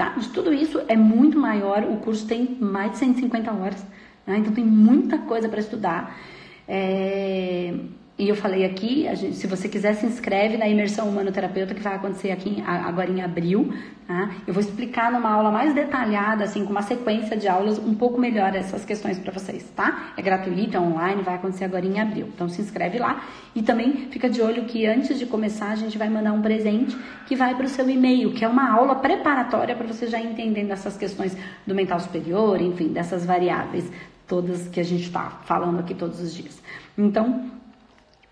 [0.00, 0.14] Tá?
[0.16, 3.84] De tudo isso é muito maior, o curso tem mais de 150 horas,
[4.26, 4.38] né?
[4.38, 6.18] então tem muita coisa para estudar.
[6.66, 7.74] É...
[8.20, 11.94] E eu falei aqui, gente, se você quiser, se inscreve na imersão humano-terapeuta que vai
[11.94, 13.72] acontecer aqui agora em abril.
[14.06, 14.32] Tá?
[14.46, 18.20] Eu vou explicar numa aula mais detalhada, assim, com uma sequência de aulas, um pouco
[18.20, 20.12] melhor essas questões para vocês, tá?
[20.18, 22.28] É gratuito, é online, vai acontecer agora em abril.
[22.34, 25.96] Então se inscreve lá e também fica de olho que antes de começar a gente
[25.96, 26.94] vai mandar um presente
[27.26, 30.72] que vai para o seu e-mail, que é uma aula preparatória para você já entendendo
[30.72, 31.34] essas questões
[31.66, 33.90] do mental superior, enfim, dessas variáveis
[34.26, 36.62] todas que a gente está falando aqui todos os dias.
[36.96, 37.50] Então,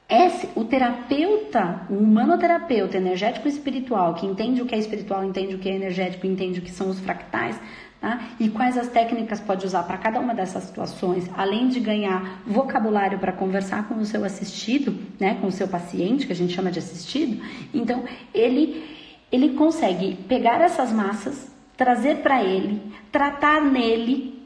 [0.09, 5.59] esse, o terapeuta, o humanoterapeuta energético espiritual, que entende o que é espiritual, entende o
[5.59, 7.61] que é energético, entende o que são os fractais,
[8.01, 8.19] tá?
[8.41, 13.19] e quais as técnicas pode usar para cada uma dessas situações, além de ganhar vocabulário
[13.19, 16.71] para conversar com o seu assistido, né, com o seu paciente, que a gente chama
[16.71, 17.45] de assistido,
[17.75, 18.83] então ele,
[19.31, 22.81] ele consegue pegar essas massas, trazer para ele,
[23.13, 24.43] tratar nele,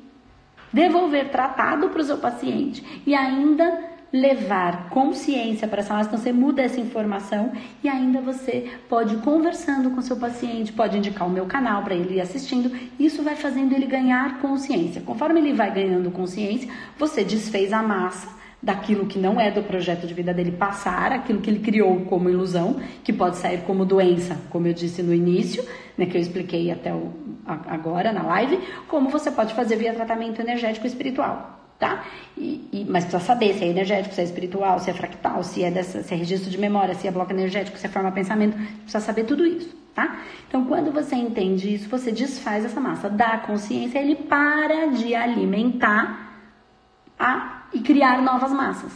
[0.73, 6.33] devolver tratado para o seu paciente e ainda levar consciência para essa massa, então você
[6.33, 11.31] muda essa informação e ainda você pode ir conversando com seu paciente, pode indicar o
[11.31, 12.71] meu canal para ele ir assistindo.
[13.01, 15.01] Isso vai fazendo ele ganhar consciência.
[15.01, 18.29] Conforme ele vai ganhando consciência, você desfez a massa,
[18.63, 22.31] daquilo que não é do projeto de vida dele passar, aquilo que ele criou como
[22.31, 25.67] ilusão, que pode sair como doença, como eu disse no início,
[25.99, 27.13] né, que eu expliquei até o,
[27.45, 31.62] agora na live, como você pode fazer via tratamento energético espiritual.
[31.83, 32.05] Tá?
[32.39, 35.65] E, e, mas precisa saber se é energético, se é espiritual, se é fractal, se
[35.65, 38.57] é, dessa, se é registro de memória, se é bloco energético, se é forma pensamento,
[38.83, 40.21] precisa saber tudo isso, tá?
[40.47, 46.39] Então, quando você entende isso, você desfaz essa massa da consciência, ele para de alimentar
[47.19, 48.93] a e criar novas massas.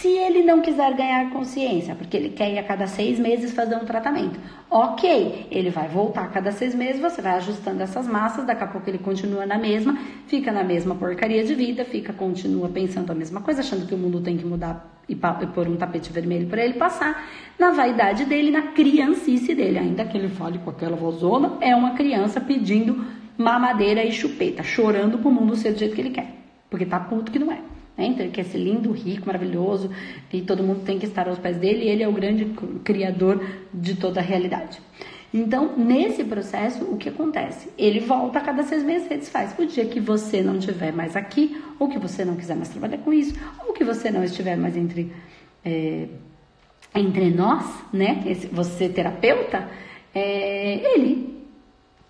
[0.00, 3.76] Se ele não quiser ganhar consciência, porque ele quer ir a cada seis meses fazer
[3.76, 4.38] um tratamento,
[4.70, 8.66] ok, ele vai voltar a cada seis meses, você vai ajustando essas massas, daqui a
[8.66, 13.14] pouco ele continua na mesma, fica na mesma porcaria de vida, fica, continua pensando a
[13.14, 16.62] mesma coisa, achando que o mundo tem que mudar e, pôr um tapete vermelho para
[16.62, 17.26] ele passar,
[17.58, 21.92] na vaidade dele, na criancice dele, ainda que ele fale com aquela vozona, é uma
[21.92, 23.02] criança pedindo
[23.38, 26.34] mamadeira e chupeta, chorando pro mundo ser do jeito que ele quer.
[26.68, 27.75] Porque tá puto que não é.
[27.96, 28.06] Né?
[28.06, 29.90] Então ele quer ser lindo, rico, maravilhoso
[30.32, 32.44] e todo mundo tem que estar aos pés dele e ele é o grande
[32.84, 34.80] criador de toda a realidade.
[35.34, 37.68] Então, nesse processo, o que acontece?
[37.76, 39.54] Ele volta a cada seis meses desfaz.
[39.58, 42.98] O dia que você não estiver mais aqui, ou que você não quiser mais trabalhar
[42.98, 43.34] com isso,
[43.66, 45.12] ou que você não estiver mais entre,
[45.64, 46.06] é,
[46.94, 48.22] entre nós, né?
[48.24, 49.68] Esse, você terapeuta,
[50.14, 51.36] é, ele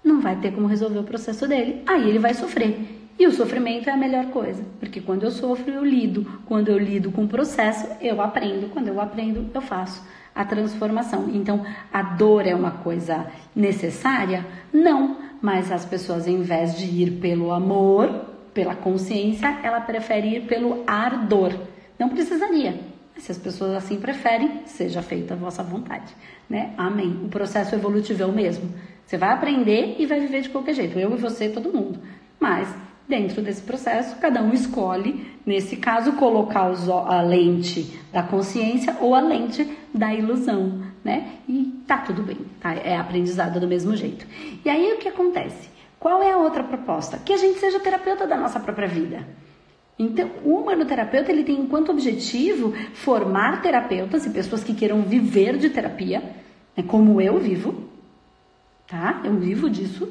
[0.05, 1.83] não vai ter como resolver o processo dele.
[1.87, 3.06] Aí ele vai sofrer.
[3.19, 6.27] E o sofrimento é a melhor coisa, porque quando eu sofro, eu lido.
[6.47, 8.69] Quando eu lido com o processo, eu aprendo.
[8.69, 11.31] Quando eu aprendo, eu faço a transformação.
[11.33, 14.45] Então, a dor é uma coisa necessária?
[14.71, 20.41] Não, mas as pessoas, em vez de ir pelo amor, pela consciência, ela prefere ir
[20.43, 21.55] pelo ardor.
[21.99, 22.79] Não precisaria.
[23.17, 26.15] Se as pessoas assim preferem, seja feita a vossa vontade,
[26.51, 26.75] né?
[26.77, 27.19] Amém.
[27.25, 28.75] O processo evolutivo é o mesmo.
[29.07, 30.99] Você vai aprender e vai viver de qualquer jeito.
[30.99, 31.99] Eu e você, todo mundo.
[32.39, 32.69] Mas
[33.09, 36.73] Dentro desse processo, cada um escolhe, nesse caso, colocar
[37.07, 41.35] a lente da consciência ou a lente da ilusão, né?
[41.49, 42.75] E tá tudo bem, tá?
[42.75, 44.27] É aprendizado do mesmo jeito.
[44.65, 45.69] E aí o que acontece?
[46.01, 47.17] Qual é a outra proposta?
[47.19, 49.25] Que a gente seja terapeuta da nossa própria vida.
[49.99, 55.71] Então, o humanoterapeuta ele tem enquanto objetivo formar terapeutas e pessoas que queiram viver de
[55.71, 56.23] terapia,
[56.77, 57.89] né, como eu vivo,
[58.87, 59.23] tá?
[59.25, 60.09] Eu vivo disso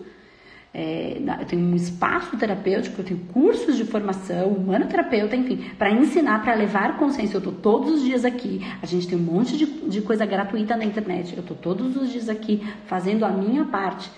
[0.78, 6.44] é, eu tenho um espaço terapêutico, eu tenho cursos de formação, humanoterapeuta, enfim, para ensinar,
[6.44, 7.38] para levar consciência.
[7.38, 10.76] Eu estou todos os dias aqui, a gente tem um monte de, de coisa gratuita
[10.76, 14.12] na internet, eu estou todos os dias aqui fazendo a minha parte.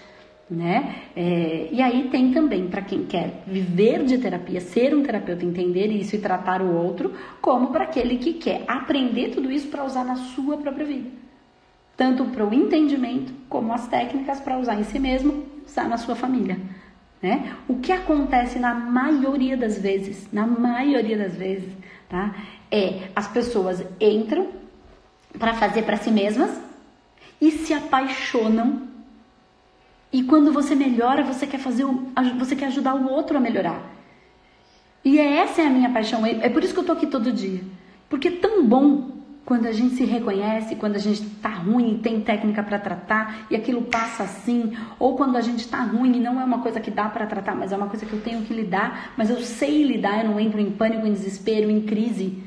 [0.50, 0.96] Né?
[1.16, 5.88] É, e aí tem também para quem quer viver de terapia, ser um terapeuta, entender
[5.88, 10.04] isso e tratar o outro, como para aquele que quer aprender tudo isso para usar
[10.04, 11.28] na sua própria vida
[11.96, 15.57] tanto para o entendimento como as técnicas para usar em si mesmo,
[15.88, 16.60] na sua família.
[17.22, 17.56] Né?
[17.68, 21.74] O que acontece na maioria das vezes, na maioria das vezes,
[22.08, 22.36] tá?
[22.70, 24.50] É as pessoas entram
[25.38, 26.62] para fazer para si mesmas
[27.42, 28.88] e se apaixonam.
[30.14, 31.86] E quando você melhora, você quer fazer,
[32.38, 33.82] você quer ajudar o outro a melhorar.
[35.04, 36.26] E essa é a minha paixão.
[36.26, 37.62] É, é por isso que eu tô aqui todo dia.
[38.10, 39.17] Porque é tão bom
[39.48, 43.48] quando a gente se reconhece, quando a gente está ruim e tem técnica para tratar
[43.50, 46.82] e aquilo passa assim, ou quando a gente está ruim e não é uma coisa
[46.82, 49.40] que dá para tratar, mas é uma coisa que eu tenho que lidar, mas eu
[49.40, 52.44] sei lidar, eu não entro em pânico, em desespero, em crise,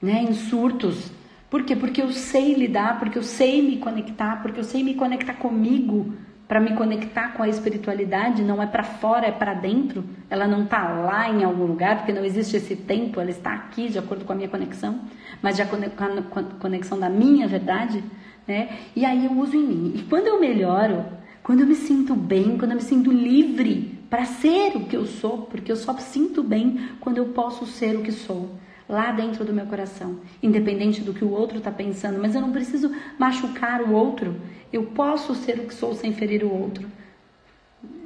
[0.00, 1.12] né, em surtos.
[1.50, 1.76] Por quê?
[1.76, 6.14] Porque eu sei lidar, porque eu sei me conectar, porque eu sei me conectar comigo
[6.48, 10.04] para me conectar com a espiritualidade não é para fora, é para dentro.
[10.30, 13.88] Ela não está lá em algum lugar, porque não existe esse tempo, ela está aqui
[13.88, 15.00] de acordo com a minha conexão,
[15.42, 18.02] mas de acordo com a conexão da minha verdade,
[18.46, 18.68] né?
[18.94, 19.92] E aí eu uso em mim.
[19.96, 21.04] E quando eu melhoro,
[21.42, 25.04] quando eu me sinto bem, quando eu me sinto livre para ser o que eu
[25.04, 28.50] sou, porque eu só sinto bem quando eu posso ser o que sou
[28.88, 32.52] lá dentro do meu coração, independente do que o outro está pensando, mas eu não
[32.52, 34.36] preciso machucar o outro,
[34.72, 36.86] eu posso ser o que sou sem ferir o outro.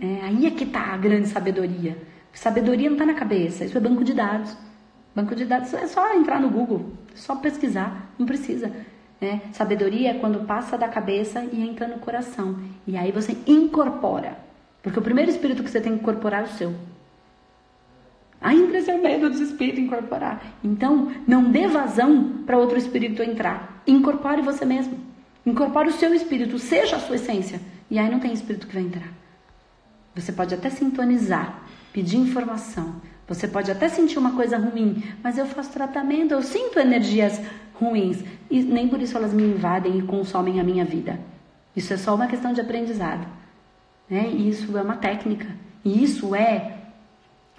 [0.01, 1.97] É, aí é que está a grande sabedoria.
[2.33, 4.57] Sabedoria não está na cabeça, isso é banco de dados.
[5.15, 8.71] Banco de dados é só entrar no Google, é só pesquisar, não precisa.
[9.21, 9.43] Né?
[9.53, 12.59] Sabedoria é quando passa da cabeça e entra no coração.
[12.87, 14.39] E aí você incorpora.
[14.83, 16.75] Porque o primeiro espírito que você tem que incorporar é o seu.
[18.41, 20.43] Ainda esse é o medo dos espíritos incorporar.
[20.65, 23.83] Então, não dê vazão para outro espírito entrar.
[23.87, 24.99] Incorpore você mesmo.
[25.45, 27.61] Incorpore o seu espírito, seja a sua essência.
[27.91, 29.13] E aí não tem espírito que vai entrar.
[30.15, 32.95] Você pode até sintonizar, pedir informação.
[33.29, 37.41] Você pode até sentir uma coisa ruim, mas eu faço tratamento, eu sinto energias
[37.75, 38.25] ruins.
[38.51, 41.21] E nem por isso elas me invadem e consomem a minha vida.
[41.77, 43.27] Isso é só uma questão de aprendizado.
[44.09, 44.29] Né?
[44.29, 45.47] Isso é uma técnica.
[45.85, 46.80] E isso é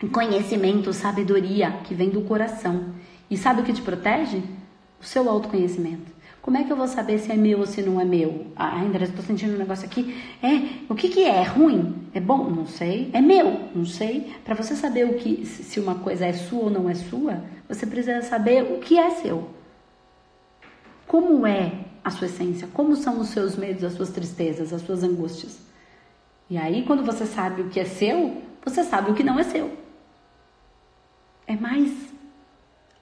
[0.07, 2.93] conhecimento, sabedoria que vem do coração.
[3.29, 4.43] E sabe o que te protege?
[4.99, 6.11] O seu autoconhecimento.
[6.41, 8.47] Como é que eu vou saber se é meu ou se não é meu?
[8.55, 10.15] Ah, André, estou sentindo um negócio aqui.
[10.41, 11.37] É, o que, que é?
[11.37, 12.07] É ruim?
[12.15, 12.49] É bom?
[12.49, 13.11] Não sei.
[13.13, 13.69] É meu?
[13.75, 14.33] Não sei.
[14.43, 17.85] Para você saber o que, se uma coisa é sua ou não é sua, você
[17.85, 19.49] precisa saber o que é seu.
[21.05, 21.73] Como é
[22.03, 22.67] a sua essência?
[22.73, 25.59] Como são os seus medos, as suas tristezas, as suas angústias?
[26.49, 29.43] E aí, quando você sabe o que é seu, você sabe o que não é
[29.43, 29.80] seu.
[31.51, 31.91] É mais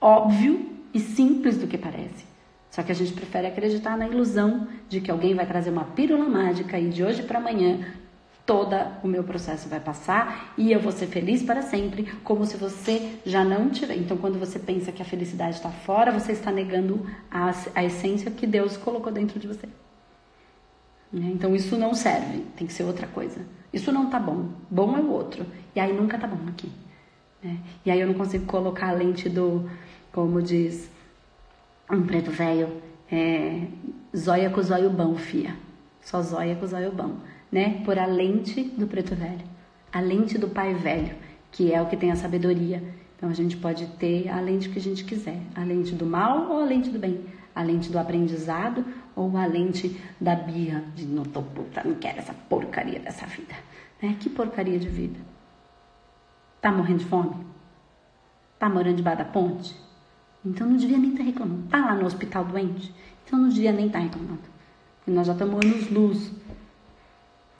[0.01, 2.25] óbvio e simples do que parece.
[2.71, 6.27] Só que a gente prefere acreditar na ilusão de que alguém vai trazer uma pílula
[6.27, 7.85] mágica e de hoje para amanhã
[8.47, 12.57] todo o meu processo vai passar e eu vou ser feliz para sempre, como se
[12.57, 13.95] você já não tiver.
[13.97, 18.31] Então, quando você pensa que a felicidade está fora, você está negando a, a essência
[18.31, 19.67] que Deus colocou dentro de você.
[21.13, 21.29] Né?
[21.35, 23.45] Então, isso não serve, tem que ser outra coisa.
[23.71, 25.45] Isso não tá bom, bom é o outro.
[25.75, 26.71] E aí nunca tá bom aqui.
[27.43, 27.57] Né?
[27.85, 29.69] E aí eu não consigo colocar a lente do,
[30.11, 30.89] como diz
[31.89, 32.69] um preto velho,
[33.11, 33.63] é,
[34.15, 35.55] zóia com zóio bom, fia.
[36.01, 37.17] Só zóia com zóio bom,
[37.51, 37.81] né?
[37.83, 39.43] Por a lente do preto velho,
[39.91, 41.15] a lente do pai velho,
[41.51, 42.81] que é o que tem a sabedoria.
[43.15, 46.49] Então a gente pode ter a lente que a gente quiser, a lente do mal
[46.49, 48.85] ou a lente do bem, a lente do aprendizado
[49.15, 53.53] ou a lente da birra, de não tô puta, não quero essa porcaria dessa vida.
[54.01, 54.15] Né?
[54.19, 55.19] Que porcaria de vida?
[56.61, 57.35] Tá morrendo de fome?
[58.57, 59.75] Tá morando debaixo da ponte?
[60.45, 61.67] Então não devia nem estar tá reclamando.
[61.67, 62.93] Tá lá no hospital doente?
[63.25, 64.41] Então não devia nem estar tá reclamando.
[64.97, 66.31] Porque nós já estamos anos luz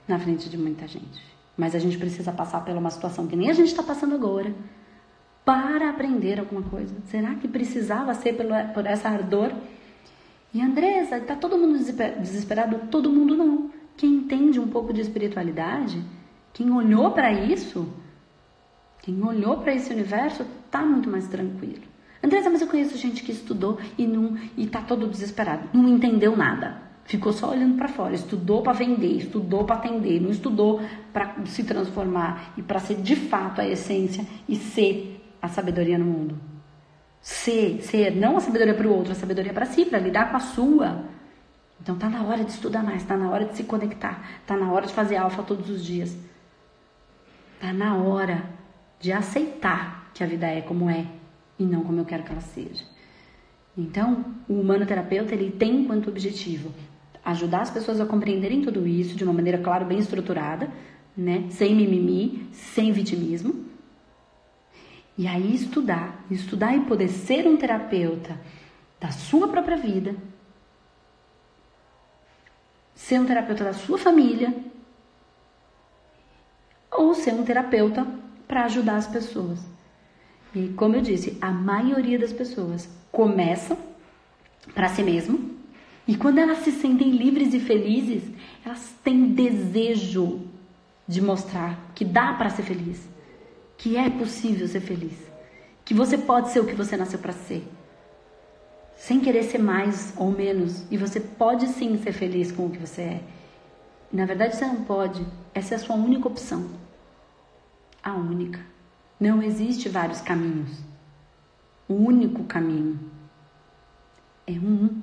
[0.06, 1.22] na frente de muita gente.
[1.56, 4.54] Mas a gente precisa passar por uma situação que nem a gente está passando agora
[5.44, 6.94] para aprender alguma coisa.
[7.06, 9.52] Será que precisava ser pelo, por essa ardor?
[10.52, 12.88] E Andresa, está todo mundo desesperado?
[12.90, 13.70] Todo mundo não.
[13.96, 16.02] Quem entende um pouco de espiritualidade,
[16.52, 17.88] quem olhou para isso,
[19.02, 21.82] quem olhou para esse universo, está muito mais tranquilo.
[22.22, 26.36] Andressa, mas eu conheço gente que estudou e não e tá todo desesperado, não entendeu
[26.36, 26.82] nada.
[27.04, 30.80] Ficou só olhando para fora, estudou para vender, estudou para atender, não estudou
[31.12, 36.04] para se transformar e para ser de fato a essência e ser a sabedoria no
[36.04, 36.38] mundo.
[37.22, 40.36] Ser, ser, não a sabedoria para o outro, a sabedoria para si, para lidar com
[40.36, 41.04] a sua.
[41.80, 44.70] Então tá na hora de estudar mais, tá na hora de se conectar, tá na
[44.70, 46.16] hora de fazer alfa todos os dias.
[47.58, 48.59] Tá na hora
[49.00, 51.06] de aceitar que a vida é como é
[51.58, 52.84] e não como eu quero que ela seja.
[53.76, 56.72] Então, o humanoterapeuta ele tem enquanto objetivo
[57.24, 60.70] ajudar as pessoas a compreenderem tudo isso de uma maneira, claro, bem estruturada,
[61.16, 61.46] né?
[61.50, 63.66] sem mimimi, sem vitimismo.
[65.16, 68.40] E aí estudar, estudar e poder ser um terapeuta
[68.98, 70.14] da sua própria vida,
[72.94, 74.54] ser um terapeuta da sua família,
[76.90, 78.06] ou ser um terapeuta
[78.50, 79.60] para ajudar as pessoas.
[80.52, 83.78] E como eu disse, a maioria das pessoas começam
[84.74, 85.54] para si mesmo
[86.04, 88.24] e quando elas se sentem livres e felizes,
[88.66, 90.40] elas têm desejo
[91.06, 93.08] de mostrar que dá para ser feliz,
[93.78, 95.16] que é possível ser feliz,
[95.84, 97.64] que você pode ser o que você nasceu para ser,
[98.96, 102.78] sem querer ser mais ou menos, e você pode sim ser feliz com o que
[102.78, 103.20] você é.
[104.12, 105.24] Na verdade, você não pode,
[105.54, 106.89] essa é a sua única opção.
[108.02, 108.60] A única.
[109.18, 110.70] Não existe vários caminhos.
[111.88, 112.98] O único caminho
[114.46, 115.02] é um.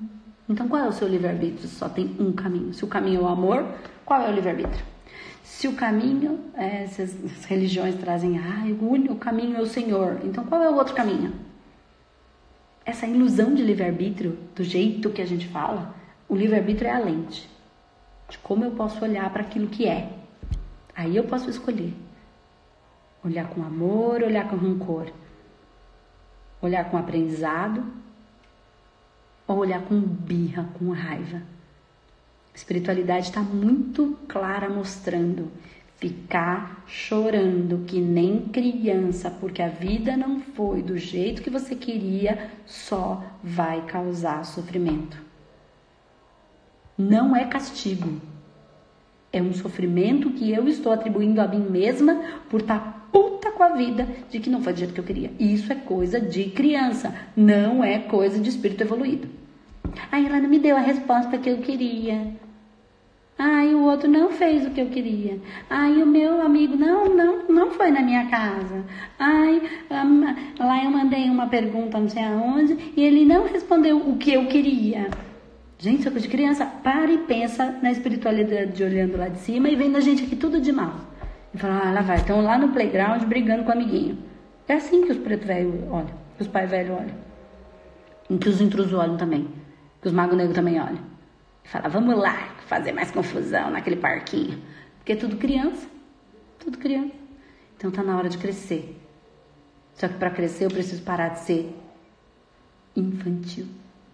[0.49, 1.67] Então qual é o seu livre-arbítrio?
[1.67, 2.73] Só tem um caminho.
[2.73, 3.65] Se o caminho é o amor,
[4.05, 4.83] qual é o livre-arbítrio?
[5.43, 10.19] Se o caminho, é, as religiões trazem, ah, o único caminho é o Senhor.
[10.23, 11.33] Então qual é o outro caminho?
[12.85, 15.93] Essa ilusão de livre-arbítrio, do jeito que a gente fala,
[16.29, 17.49] o livre-arbítrio é a lente
[18.29, 20.11] de como eu posso olhar para aquilo que é.
[20.95, 21.93] Aí eu posso escolher.
[23.27, 25.11] Olhar com amor, olhar com rancor.
[26.61, 27.83] Olhar com aprendizado
[29.45, 31.41] ou olhar com birra, com raiva.
[32.53, 35.51] A espiritualidade está muito clara mostrando
[35.97, 42.49] ficar chorando que nem criança porque a vida não foi do jeito que você queria
[42.65, 45.17] só vai causar sofrimento.
[46.97, 48.21] Não é castigo.
[49.33, 53.63] É um sofrimento que eu estou atribuindo a mim mesma por estar tá puta com
[53.63, 55.31] a vida de que não foi do jeito que eu queria.
[55.39, 59.27] Isso é coisa de criança, não é coisa de espírito evoluído.
[60.11, 62.33] Aí ela não me deu a resposta que eu queria.
[63.39, 65.39] Ai, o outro não fez o que eu queria.
[65.69, 68.83] Ai, o meu amigo não, não, não foi na minha casa.
[69.19, 74.17] Ai, um, lá eu mandei uma pergunta não sei aonde e ele não respondeu o
[74.17, 75.09] que eu queria.
[75.77, 76.65] Gente, é coisa de criança.
[76.65, 80.35] Para e pensa na espiritualidade de olhando lá de cima e vendo a gente aqui
[80.35, 80.95] tudo de mal.
[81.57, 84.15] E fala, ah, lá vai, estão lá no playground brigando com o amiguinho.
[84.67, 88.37] É assim que os pretos velhos olham, que os pais velhos olham.
[88.37, 89.49] que os intrusos olham também,
[89.99, 90.99] que os magos negros também olham.
[91.65, 94.61] E fala, vamos lá fazer mais confusão naquele parquinho.
[94.99, 95.87] Porque é tudo criança,
[96.59, 97.15] tudo criança.
[97.75, 98.95] Então tá na hora de crescer.
[99.95, 101.75] Só que para crescer eu preciso parar de ser
[102.95, 103.65] infantil.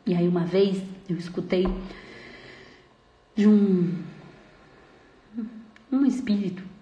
[0.05, 1.65] E aí uma vez eu escutei
[3.35, 4.01] de um
[5.91, 6.72] um espírito.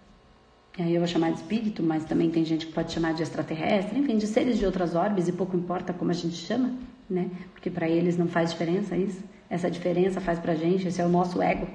[0.77, 3.21] E aí eu vou chamar de espírito, mas também tem gente que pode chamar de
[3.21, 6.73] extraterrestre, enfim, de seres de outras orbes e pouco importa como a gente chama,
[7.09, 7.29] né?
[7.53, 9.21] Porque para eles não faz diferença isso.
[9.49, 11.67] Essa diferença faz pra gente, esse é o nosso ego,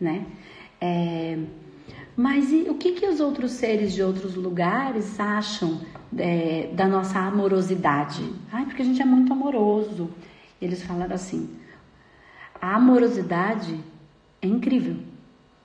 [0.00, 0.24] né?
[0.80, 1.36] É...
[2.16, 5.80] Mas e, o que, que os outros seres de outros lugares acham
[6.16, 8.22] é, da nossa amorosidade?
[8.52, 10.08] Ai, porque a gente é muito amoroso.
[10.62, 11.50] Eles falaram assim:
[12.60, 13.78] a amorosidade
[14.40, 14.96] é incrível.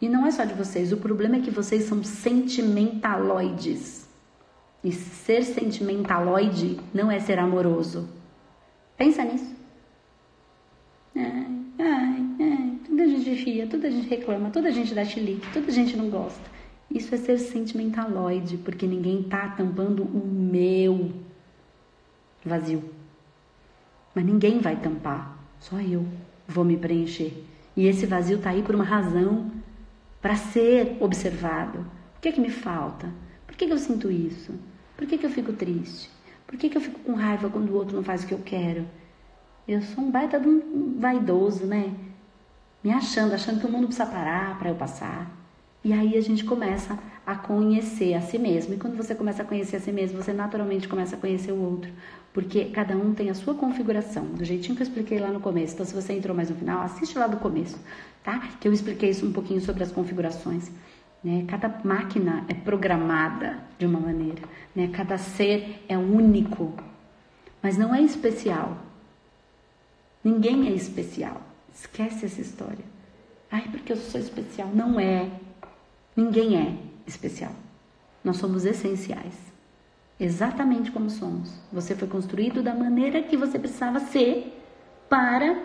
[0.02, 4.08] E não é só de vocês, o problema é que vocês são sentimentaloides.
[4.84, 8.08] E ser sentimentaloide não é ser amoroso.
[8.98, 9.54] Pensa nisso.
[11.16, 11.48] Ai,
[11.80, 15.52] ai, ai, tudo a gente fia, tudo a gente reclama, toda a gente dá chilique,
[15.52, 16.50] toda a gente não gosta.
[16.90, 21.12] Isso é ser sentimentaloide, porque ninguém tá tampando o meu
[22.44, 22.84] vazio.
[24.16, 26.06] Mas ninguém vai tampar, só eu
[26.48, 27.34] vou me preencher.
[27.76, 29.52] E esse vazio tá aí por uma razão
[30.22, 31.80] para ser observado.
[32.18, 33.10] O que é que me falta?
[33.48, 34.54] Por que, que eu sinto isso?
[34.98, 36.10] Por que, que eu fico triste?
[36.46, 38.42] Por que, que eu fico com raiva quando o outro não faz o que eu
[38.44, 38.86] quero?
[39.68, 41.94] Eu sou um baita de um vaidoso, né?
[42.84, 45.32] Me achando, achando que o mundo precisa parar para eu passar.
[45.84, 48.74] E aí a gente começa a conhecer a si mesmo.
[48.74, 51.62] E quando você começa a conhecer a si mesmo, você naturalmente começa a conhecer o
[51.62, 51.92] outro.
[52.34, 55.74] Porque cada um tem a sua configuração, do jeitinho que eu expliquei lá no começo.
[55.74, 57.78] Então, se você entrou mais no final, assiste lá do começo
[58.24, 58.40] tá?
[58.60, 60.72] Que eu expliquei isso um pouquinho sobre as configurações.
[61.24, 61.46] Né?
[61.48, 64.42] Cada máquina é programada de uma maneira,
[64.76, 64.90] né?
[64.94, 66.74] Cada ser é único,
[67.62, 68.78] mas não é especial.
[70.24, 71.42] Ninguém é especial.
[71.74, 72.86] Esquece essa história.
[73.52, 74.70] Ai, porque eu sou especial.
[74.74, 75.30] Não é.
[76.16, 76.78] Ninguém é
[77.08, 77.54] especial.
[78.24, 79.34] Nós somos essenciais.
[80.20, 81.50] Exatamente como somos.
[81.72, 84.54] Você foi construído da maneira que você precisava ser
[85.10, 85.64] para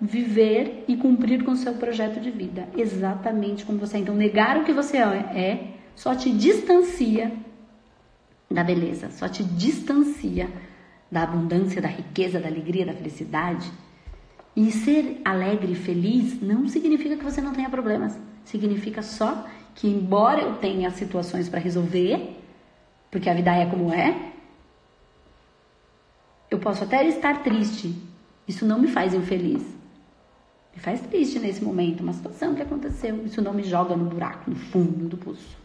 [0.00, 3.98] viver e cumprir com o seu projeto de vida, exatamente como você.
[3.98, 7.32] Então, negar o que você é só te distancia
[8.50, 10.48] da beleza, só te distancia
[11.10, 13.70] da abundância, da riqueza, da alegria, da felicidade.
[14.54, 18.18] E ser alegre e feliz não significa que você não tenha problemas.
[18.44, 22.37] Significa só que, embora eu tenha situações para resolver,
[23.10, 24.32] porque a vida é como é,
[26.50, 27.94] eu posso até estar triste.
[28.46, 29.62] Isso não me faz infeliz.
[30.74, 33.24] Me faz triste nesse momento, uma situação que aconteceu.
[33.26, 35.58] Isso não me joga no buraco, no fundo do poço.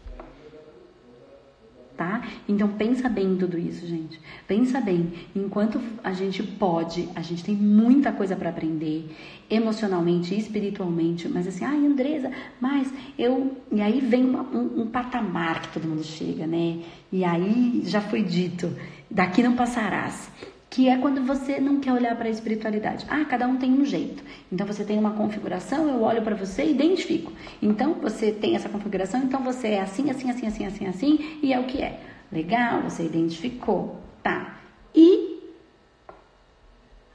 [1.96, 2.26] Tá?
[2.48, 4.20] Então pensa bem em tudo isso, gente.
[4.48, 9.14] Pensa bem, enquanto a gente pode, a gente tem muita coisa para aprender,
[9.48, 13.56] emocionalmente, espiritualmente, mas assim, ai, Andresa, mas eu.
[13.70, 16.80] E aí vem uma, um, um patamar que todo mundo chega, né?
[17.12, 18.72] E aí já foi dito:
[19.08, 20.28] daqui não passarás
[20.74, 23.06] que é quando você não quer olhar para a espiritualidade.
[23.08, 24.24] Ah, cada um tem um jeito.
[24.50, 27.32] Então você tem uma configuração, eu olho para você e identifico.
[27.62, 31.52] Então você tem essa configuração, então você é assim, assim, assim, assim, assim, assim, e
[31.52, 32.00] é o que é.
[32.32, 34.00] Legal, você identificou.
[34.20, 34.58] Tá.
[34.92, 35.38] E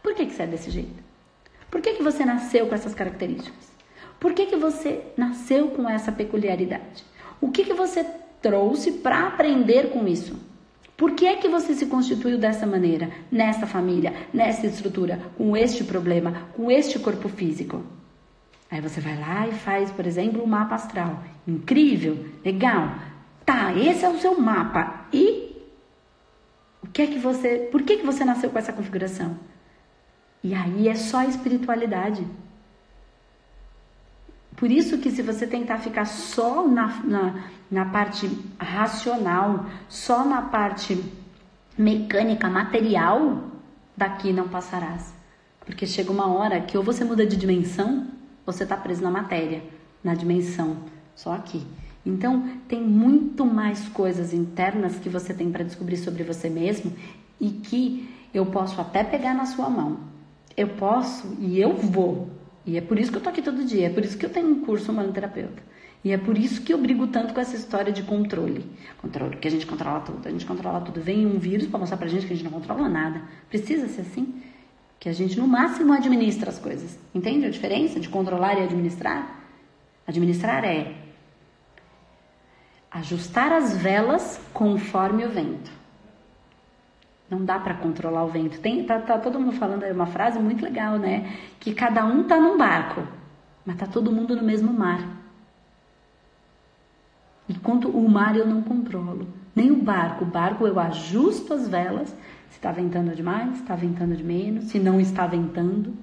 [0.02, 1.04] por que, que você é desse jeito?
[1.70, 3.74] Por que, que você nasceu com essas características?
[4.22, 7.04] Por que, que você nasceu com essa peculiaridade?
[7.42, 8.06] O que, que você
[8.42, 10.48] trouxe para aprender com isso?
[11.00, 15.86] Por que é que você se constituiu dessa maneira, nessa família, nessa estrutura, com este
[15.86, 17.82] problema, com este corpo físico?
[18.70, 21.24] Aí você vai lá e faz, por exemplo, um mapa astral.
[21.48, 22.96] Incrível, legal.
[23.46, 25.06] Tá, esse é o seu mapa.
[25.14, 25.56] E
[26.84, 29.40] o que é que você, por que que você nasceu com essa configuração?
[30.44, 32.28] E aí é só espiritualidade.
[34.60, 38.30] Por isso que se você tentar ficar só na, na, na parte
[38.60, 41.02] racional, só na parte
[41.78, 43.42] mecânica, material,
[43.96, 45.14] daqui não passarás.
[45.66, 48.08] Porque chega uma hora que ou você muda de dimensão,
[48.46, 49.64] ou você está preso na matéria,
[50.04, 50.76] na dimensão,
[51.16, 51.66] só aqui.
[52.06, 56.92] Então, tem muito mais coisas internas que você tem para descobrir sobre você mesmo
[57.40, 60.00] e que eu posso até pegar na sua mão.
[60.58, 63.88] Eu posso e eu vou e é por isso que eu tô aqui todo dia,
[63.88, 65.62] é por isso que eu tenho um curso humanoterapeuta.
[66.04, 68.66] E é por isso que eu brigo tanto com essa história de controle.
[69.02, 70.26] Controle, que a gente controla tudo.
[70.26, 71.02] A gente controla tudo.
[71.02, 73.22] Vem um vírus para mostrar pra gente que a gente não controla nada.
[73.50, 74.42] Precisa ser assim?
[74.98, 76.98] Que a gente, no máximo, administra as coisas.
[77.14, 79.44] Entende a diferença de controlar e administrar?
[80.08, 80.96] Administrar é
[82.90, 85.79] ajustar as velas conforme o vento.
[87.30, 88.60] Não dá para controlar o vento.
[88.60, 91.32] Tem, tá, tá todo mundo falando aí uma frase muito legal, né?
[91.60, 93.04] Que cada um tá num barco,
[93.66, 95.20] mas tá todo mundo no mesmo mar.
[97.48, 100.24] Enquanto o mar eu não controlo, nem o barco.
[100.24, 102.10] O barco eu ajusto as velas.
[102.50, 104.66] Se está ventando demais, está ventando de menos.
[104.66, 105.94] Se não está ventando,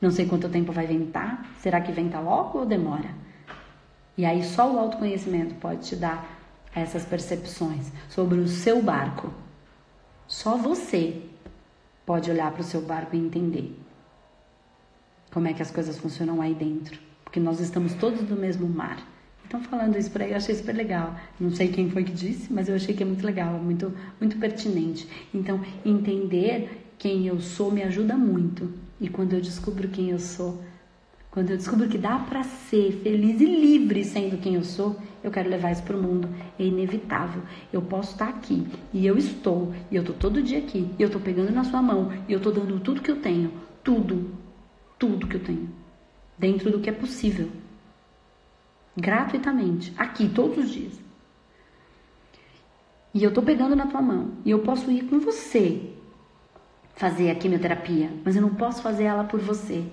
[0.00, 1.46] não sei quanto tempo vai ventar.
[1.58, 3.08] Será que venta logo ou demora?
[4.16, 6.38] E aí só o autoconhecimento pode te dar
[6.74, 9.32] essas percepções sobre o seu barco.
[10.30, 11.22] Só você
[12.06, 13.76] pode olhar para o seu barco e entender
[15.32, 19.04] como é que as coisas funcionam aí dentro, porque nós estamos todos no mesmo mar.
[19.44, 21.16] Então falando isso por aí, eu achei super legal.
[21.38, 24.38] Não sei quem foi que disse, mas eu achei que é muito legal, muito muito
[24.38, 25.08] pertinente.
[25.34, 28.72] Então entender quem eu sou me ajuda muito.
[29.00, 30.62] E quando eu descubro quem eu sou,
[31.30, 35.30] quando eu descubro que dá para ser feliz e livre sendo quem eu sou, eu
[35.30, 36.28] quero levar isso para o mundo.
[36.58, 37.42] É inevitável.
[37.72, 41.06] Eu posso estar aqui e eu estou, e eu estou todo dia aqui, e eu
[41.06, 43.52] estou pegando na sua mão, e eu estou dando tudo que eu tenho,
[43.84, 44.34] tudo,
[44.98, 45.70] tudo que eu tenho,
[46.36, 47.48] dentro do que é possível,
[48.96, 50.98] gratuitamente, aqui todos os dias.
[53.14, 55.92] E eu estou pegando na tua mão, e eu posso ir com você
[56.96, 59.84] fazer a quimioterapia, mas eu não posso fazer ela por você.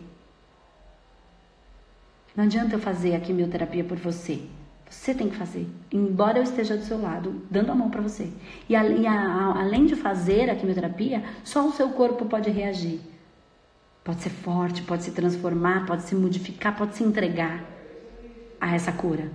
[2.38, 4.44] Não adianta eu fazer a quimioterapia por você.
[4.88, 8.32] Você tem que fazer, embora eu esteja do seu lado, dando a mão para você.
[8.70, 13.02] E, a, e a, além de fazer a quimioterapia, só o seu corpo pode reagir.
[14.04, 17.66] Pode ser forte, pode se transformar, pode se modificar, pode se entregar
[18.62, 19.32] a essa cura.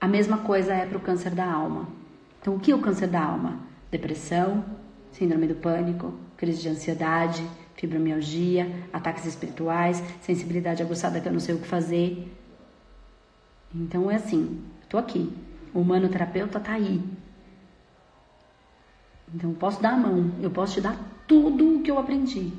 [0.00, 1.88] A mesma coisa é para o câncer da alma.
[2.40, 3.58] Então, o que é o câncer da alma?
[3.90, 4.64] Depressão,
[5.10, 7.44] síndrome do pânico, crise de ansiedade,
[7.84, 12.32] fibromialgia, ataques espirituais, sensibilidade aguçada que eu não sei o que fazer.
[13.74, 15.30] Então é assim, estou aqui.
[15.74, 17.02] O humanoterapeuta está aí.
[19.34, 22.52] Então eu posso dar a mão, eu posso te dar tudo o que eu aprendi.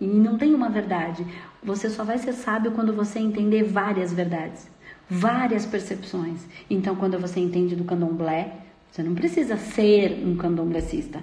[0.00, 1.24] E não tem uma verdade.
[1.62, 4.68] Você só vai ser sábio quando você entender várias verdades,
[5.08, 6.40] várias percepções.
[6.68, 8.56] Então quando você entende do candomblé,
[8.90, 11.22] você não precisa ser um candomblessista.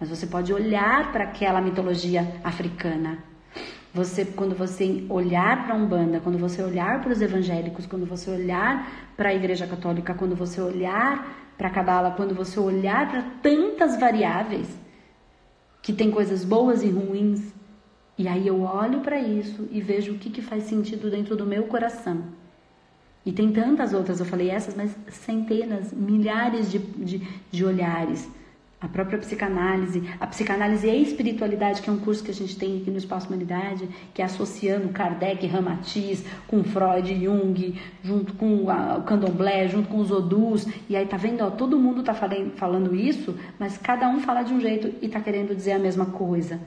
[0.00, 3.18] Mas você pode olhar para aquela mitologia africana.
[3.92, 8.30] Você, quando você olhar para a Umbanda, quando você olhar para os evangélicos, quando você
[8.30, 13.22] olhar para a Igreja Católica, quando você olhar para a Cabala, quando você olhar para
[13.42, 14.68] tantas variáveis,
[15.82, 17.52] que tem coisas boas e ruins,
[18.16, 21.46] e aí eu olho para isso e vejo o que, que faz sentido dentro do
[21.46, 22.24] meu coração.
[23.24, 27.18] E tem tantas outras, eu falei essas, mas centenas, milhares de, de,
[27.50, 28.28] de olhares
[28.80, 32.56] a própria psicanálise, a psicanálise e a espiritualidade, que é um curso que a gente
[32.56, 38.70] tem aqui no Espaço Humanidade, que é associando Kardec, Ramatiz, com Freud, Jung, junto com
[38.70, 42.14] a, o Candomblé, junto com os Odus, e aí tá vendo, ó, todo mundo tá
[42.14, 45.78] falando, falando isso, mas cada um fala de um jeito e tá querendo dizer a
[45.78, 46.60] mesma coisa.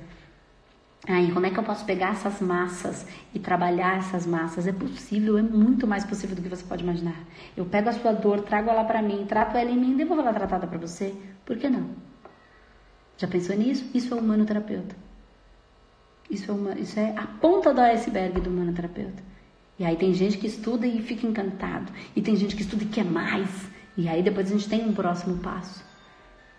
[1.07, 4.67] Aí, como é que eu posso pegar essas massas e trabalhar essas massas?
[4.67, 7.15] É possível, é muito mais possível do que você pode imaginar.
[7.57, 10.31] Eu pego a sua dor, trago ela para mim, trato ela em mim devolvo ela
[10.31, 11.15] tratada para você.
[11.51, 11.89] Por que não?
[13.17, 13.83] Já pensou nisso?
[13.93, 14.95] Isso é humanoterapeuta.
[16.29, 19.21] Isso é, uma, isso é a ponta do iceberg do humanoterapeuta.
[19.77, 21.91] E aí tem gente que estuda e fica encantado.
[22.15, 23.49] E tem gente que estuda e quer mais.
[23.97, 25.83] E aí depois a gente tem um próximo passo.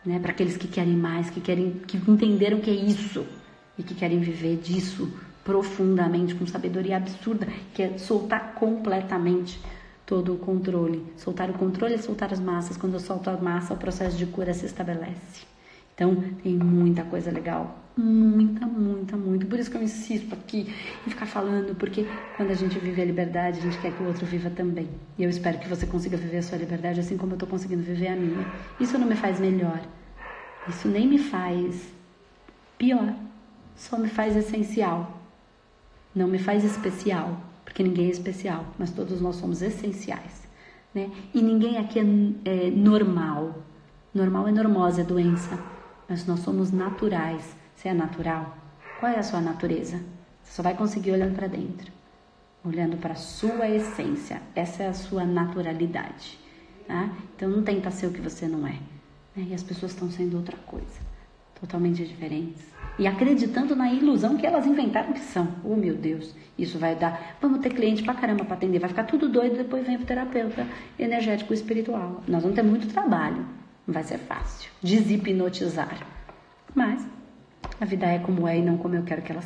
[0.05, 0.18] Né?
[0.18, 3.26] Para aqueles que querem mais, que querem, que entenderam que é isso
[3.78, 5.11] e que querem viver disso
[5.43, 9.59] profundamente, com sabedoria absurda, que é soltar completamente
[10.07, 11.05] todo o controle.
[11.17, 12.77] Soltar o controle é soltar as massas.
[12.77, 15.47] Quando eu solto a massa, o processo de cura se estabelece.
[15.95, 17.79] Então, tem muita coisa legal.
[17.97, 19.47] Muita, muita, muito.
[19.47, 20.73] Por isso que eu insisto aqui
[21.07, 24.07] em ficar falando, porque quando a gente vive a liberdade, a gente quer que o
[24.07, 24.89] outro viva também.
[25.19, 27.83] E eu espero que você consiga viver a sua liberdade assim como eu estou conseguindo
[27.83, 28.47] viver a minha.
[28.81, 29.81] Isso não me faz melhor.
[30.67, 31.93] Isso nem me faz
[32.79, 33.15] pior
[33.77, 35.21] só me faz essencial.
[36.15, 37.41] Não me faz especial,
[37.73, 40.47] porque ninguém é especial, mas todos nós somos essenciais.
[40.95, 41.11] Né?
[41.33, 42.03] E ninguém aqui é,
[42.45, 43.62] é normal.
[44.14, 45.59] Normal é normose, é doença.
[46.07, 47.57] Mas nós somos naturais.
[47.75, 48.59] Você é natural?
[49.01, 49.97] Qual é a sua natureza?
[50.43, 51.91] Você só vai conseguir olhando para dentro,
[52.62, 54.43] olhando para a sua essência.
[54.55, 56.39] Essa é a sua naturalidade.
[56.87, 57.11] Tá?
[57.35, 58.79] Então não tenta ser o que você não é.
[59.35, 59.47] Né?
[59.49, 61.01] E as pessoas estão sendo outra coisa,
[61.63, 62.61] totalmente diferentes
[62.99, 65.49] e acreditando na ilusão que elas inventaram que são.
[65.65, 67.37] Oh, meu Deus, isso vai dar.
[67.41, 70.67] Vamos ter cliente pra caramba pra atender, vai ficar tudo doido, depois vem pro terapeuta
[70.99, 72.23] energético espiritual.
[72.27, 73.47] Nós vamos ter muito trabalho,
[73.87, 74.71] não vai ser fácil.
[74.83, 76.07] Deshipnotizar.
[76.75, 77.07] Mas
[77.81, 79.43] a vida é como é e não como eu quero que ela.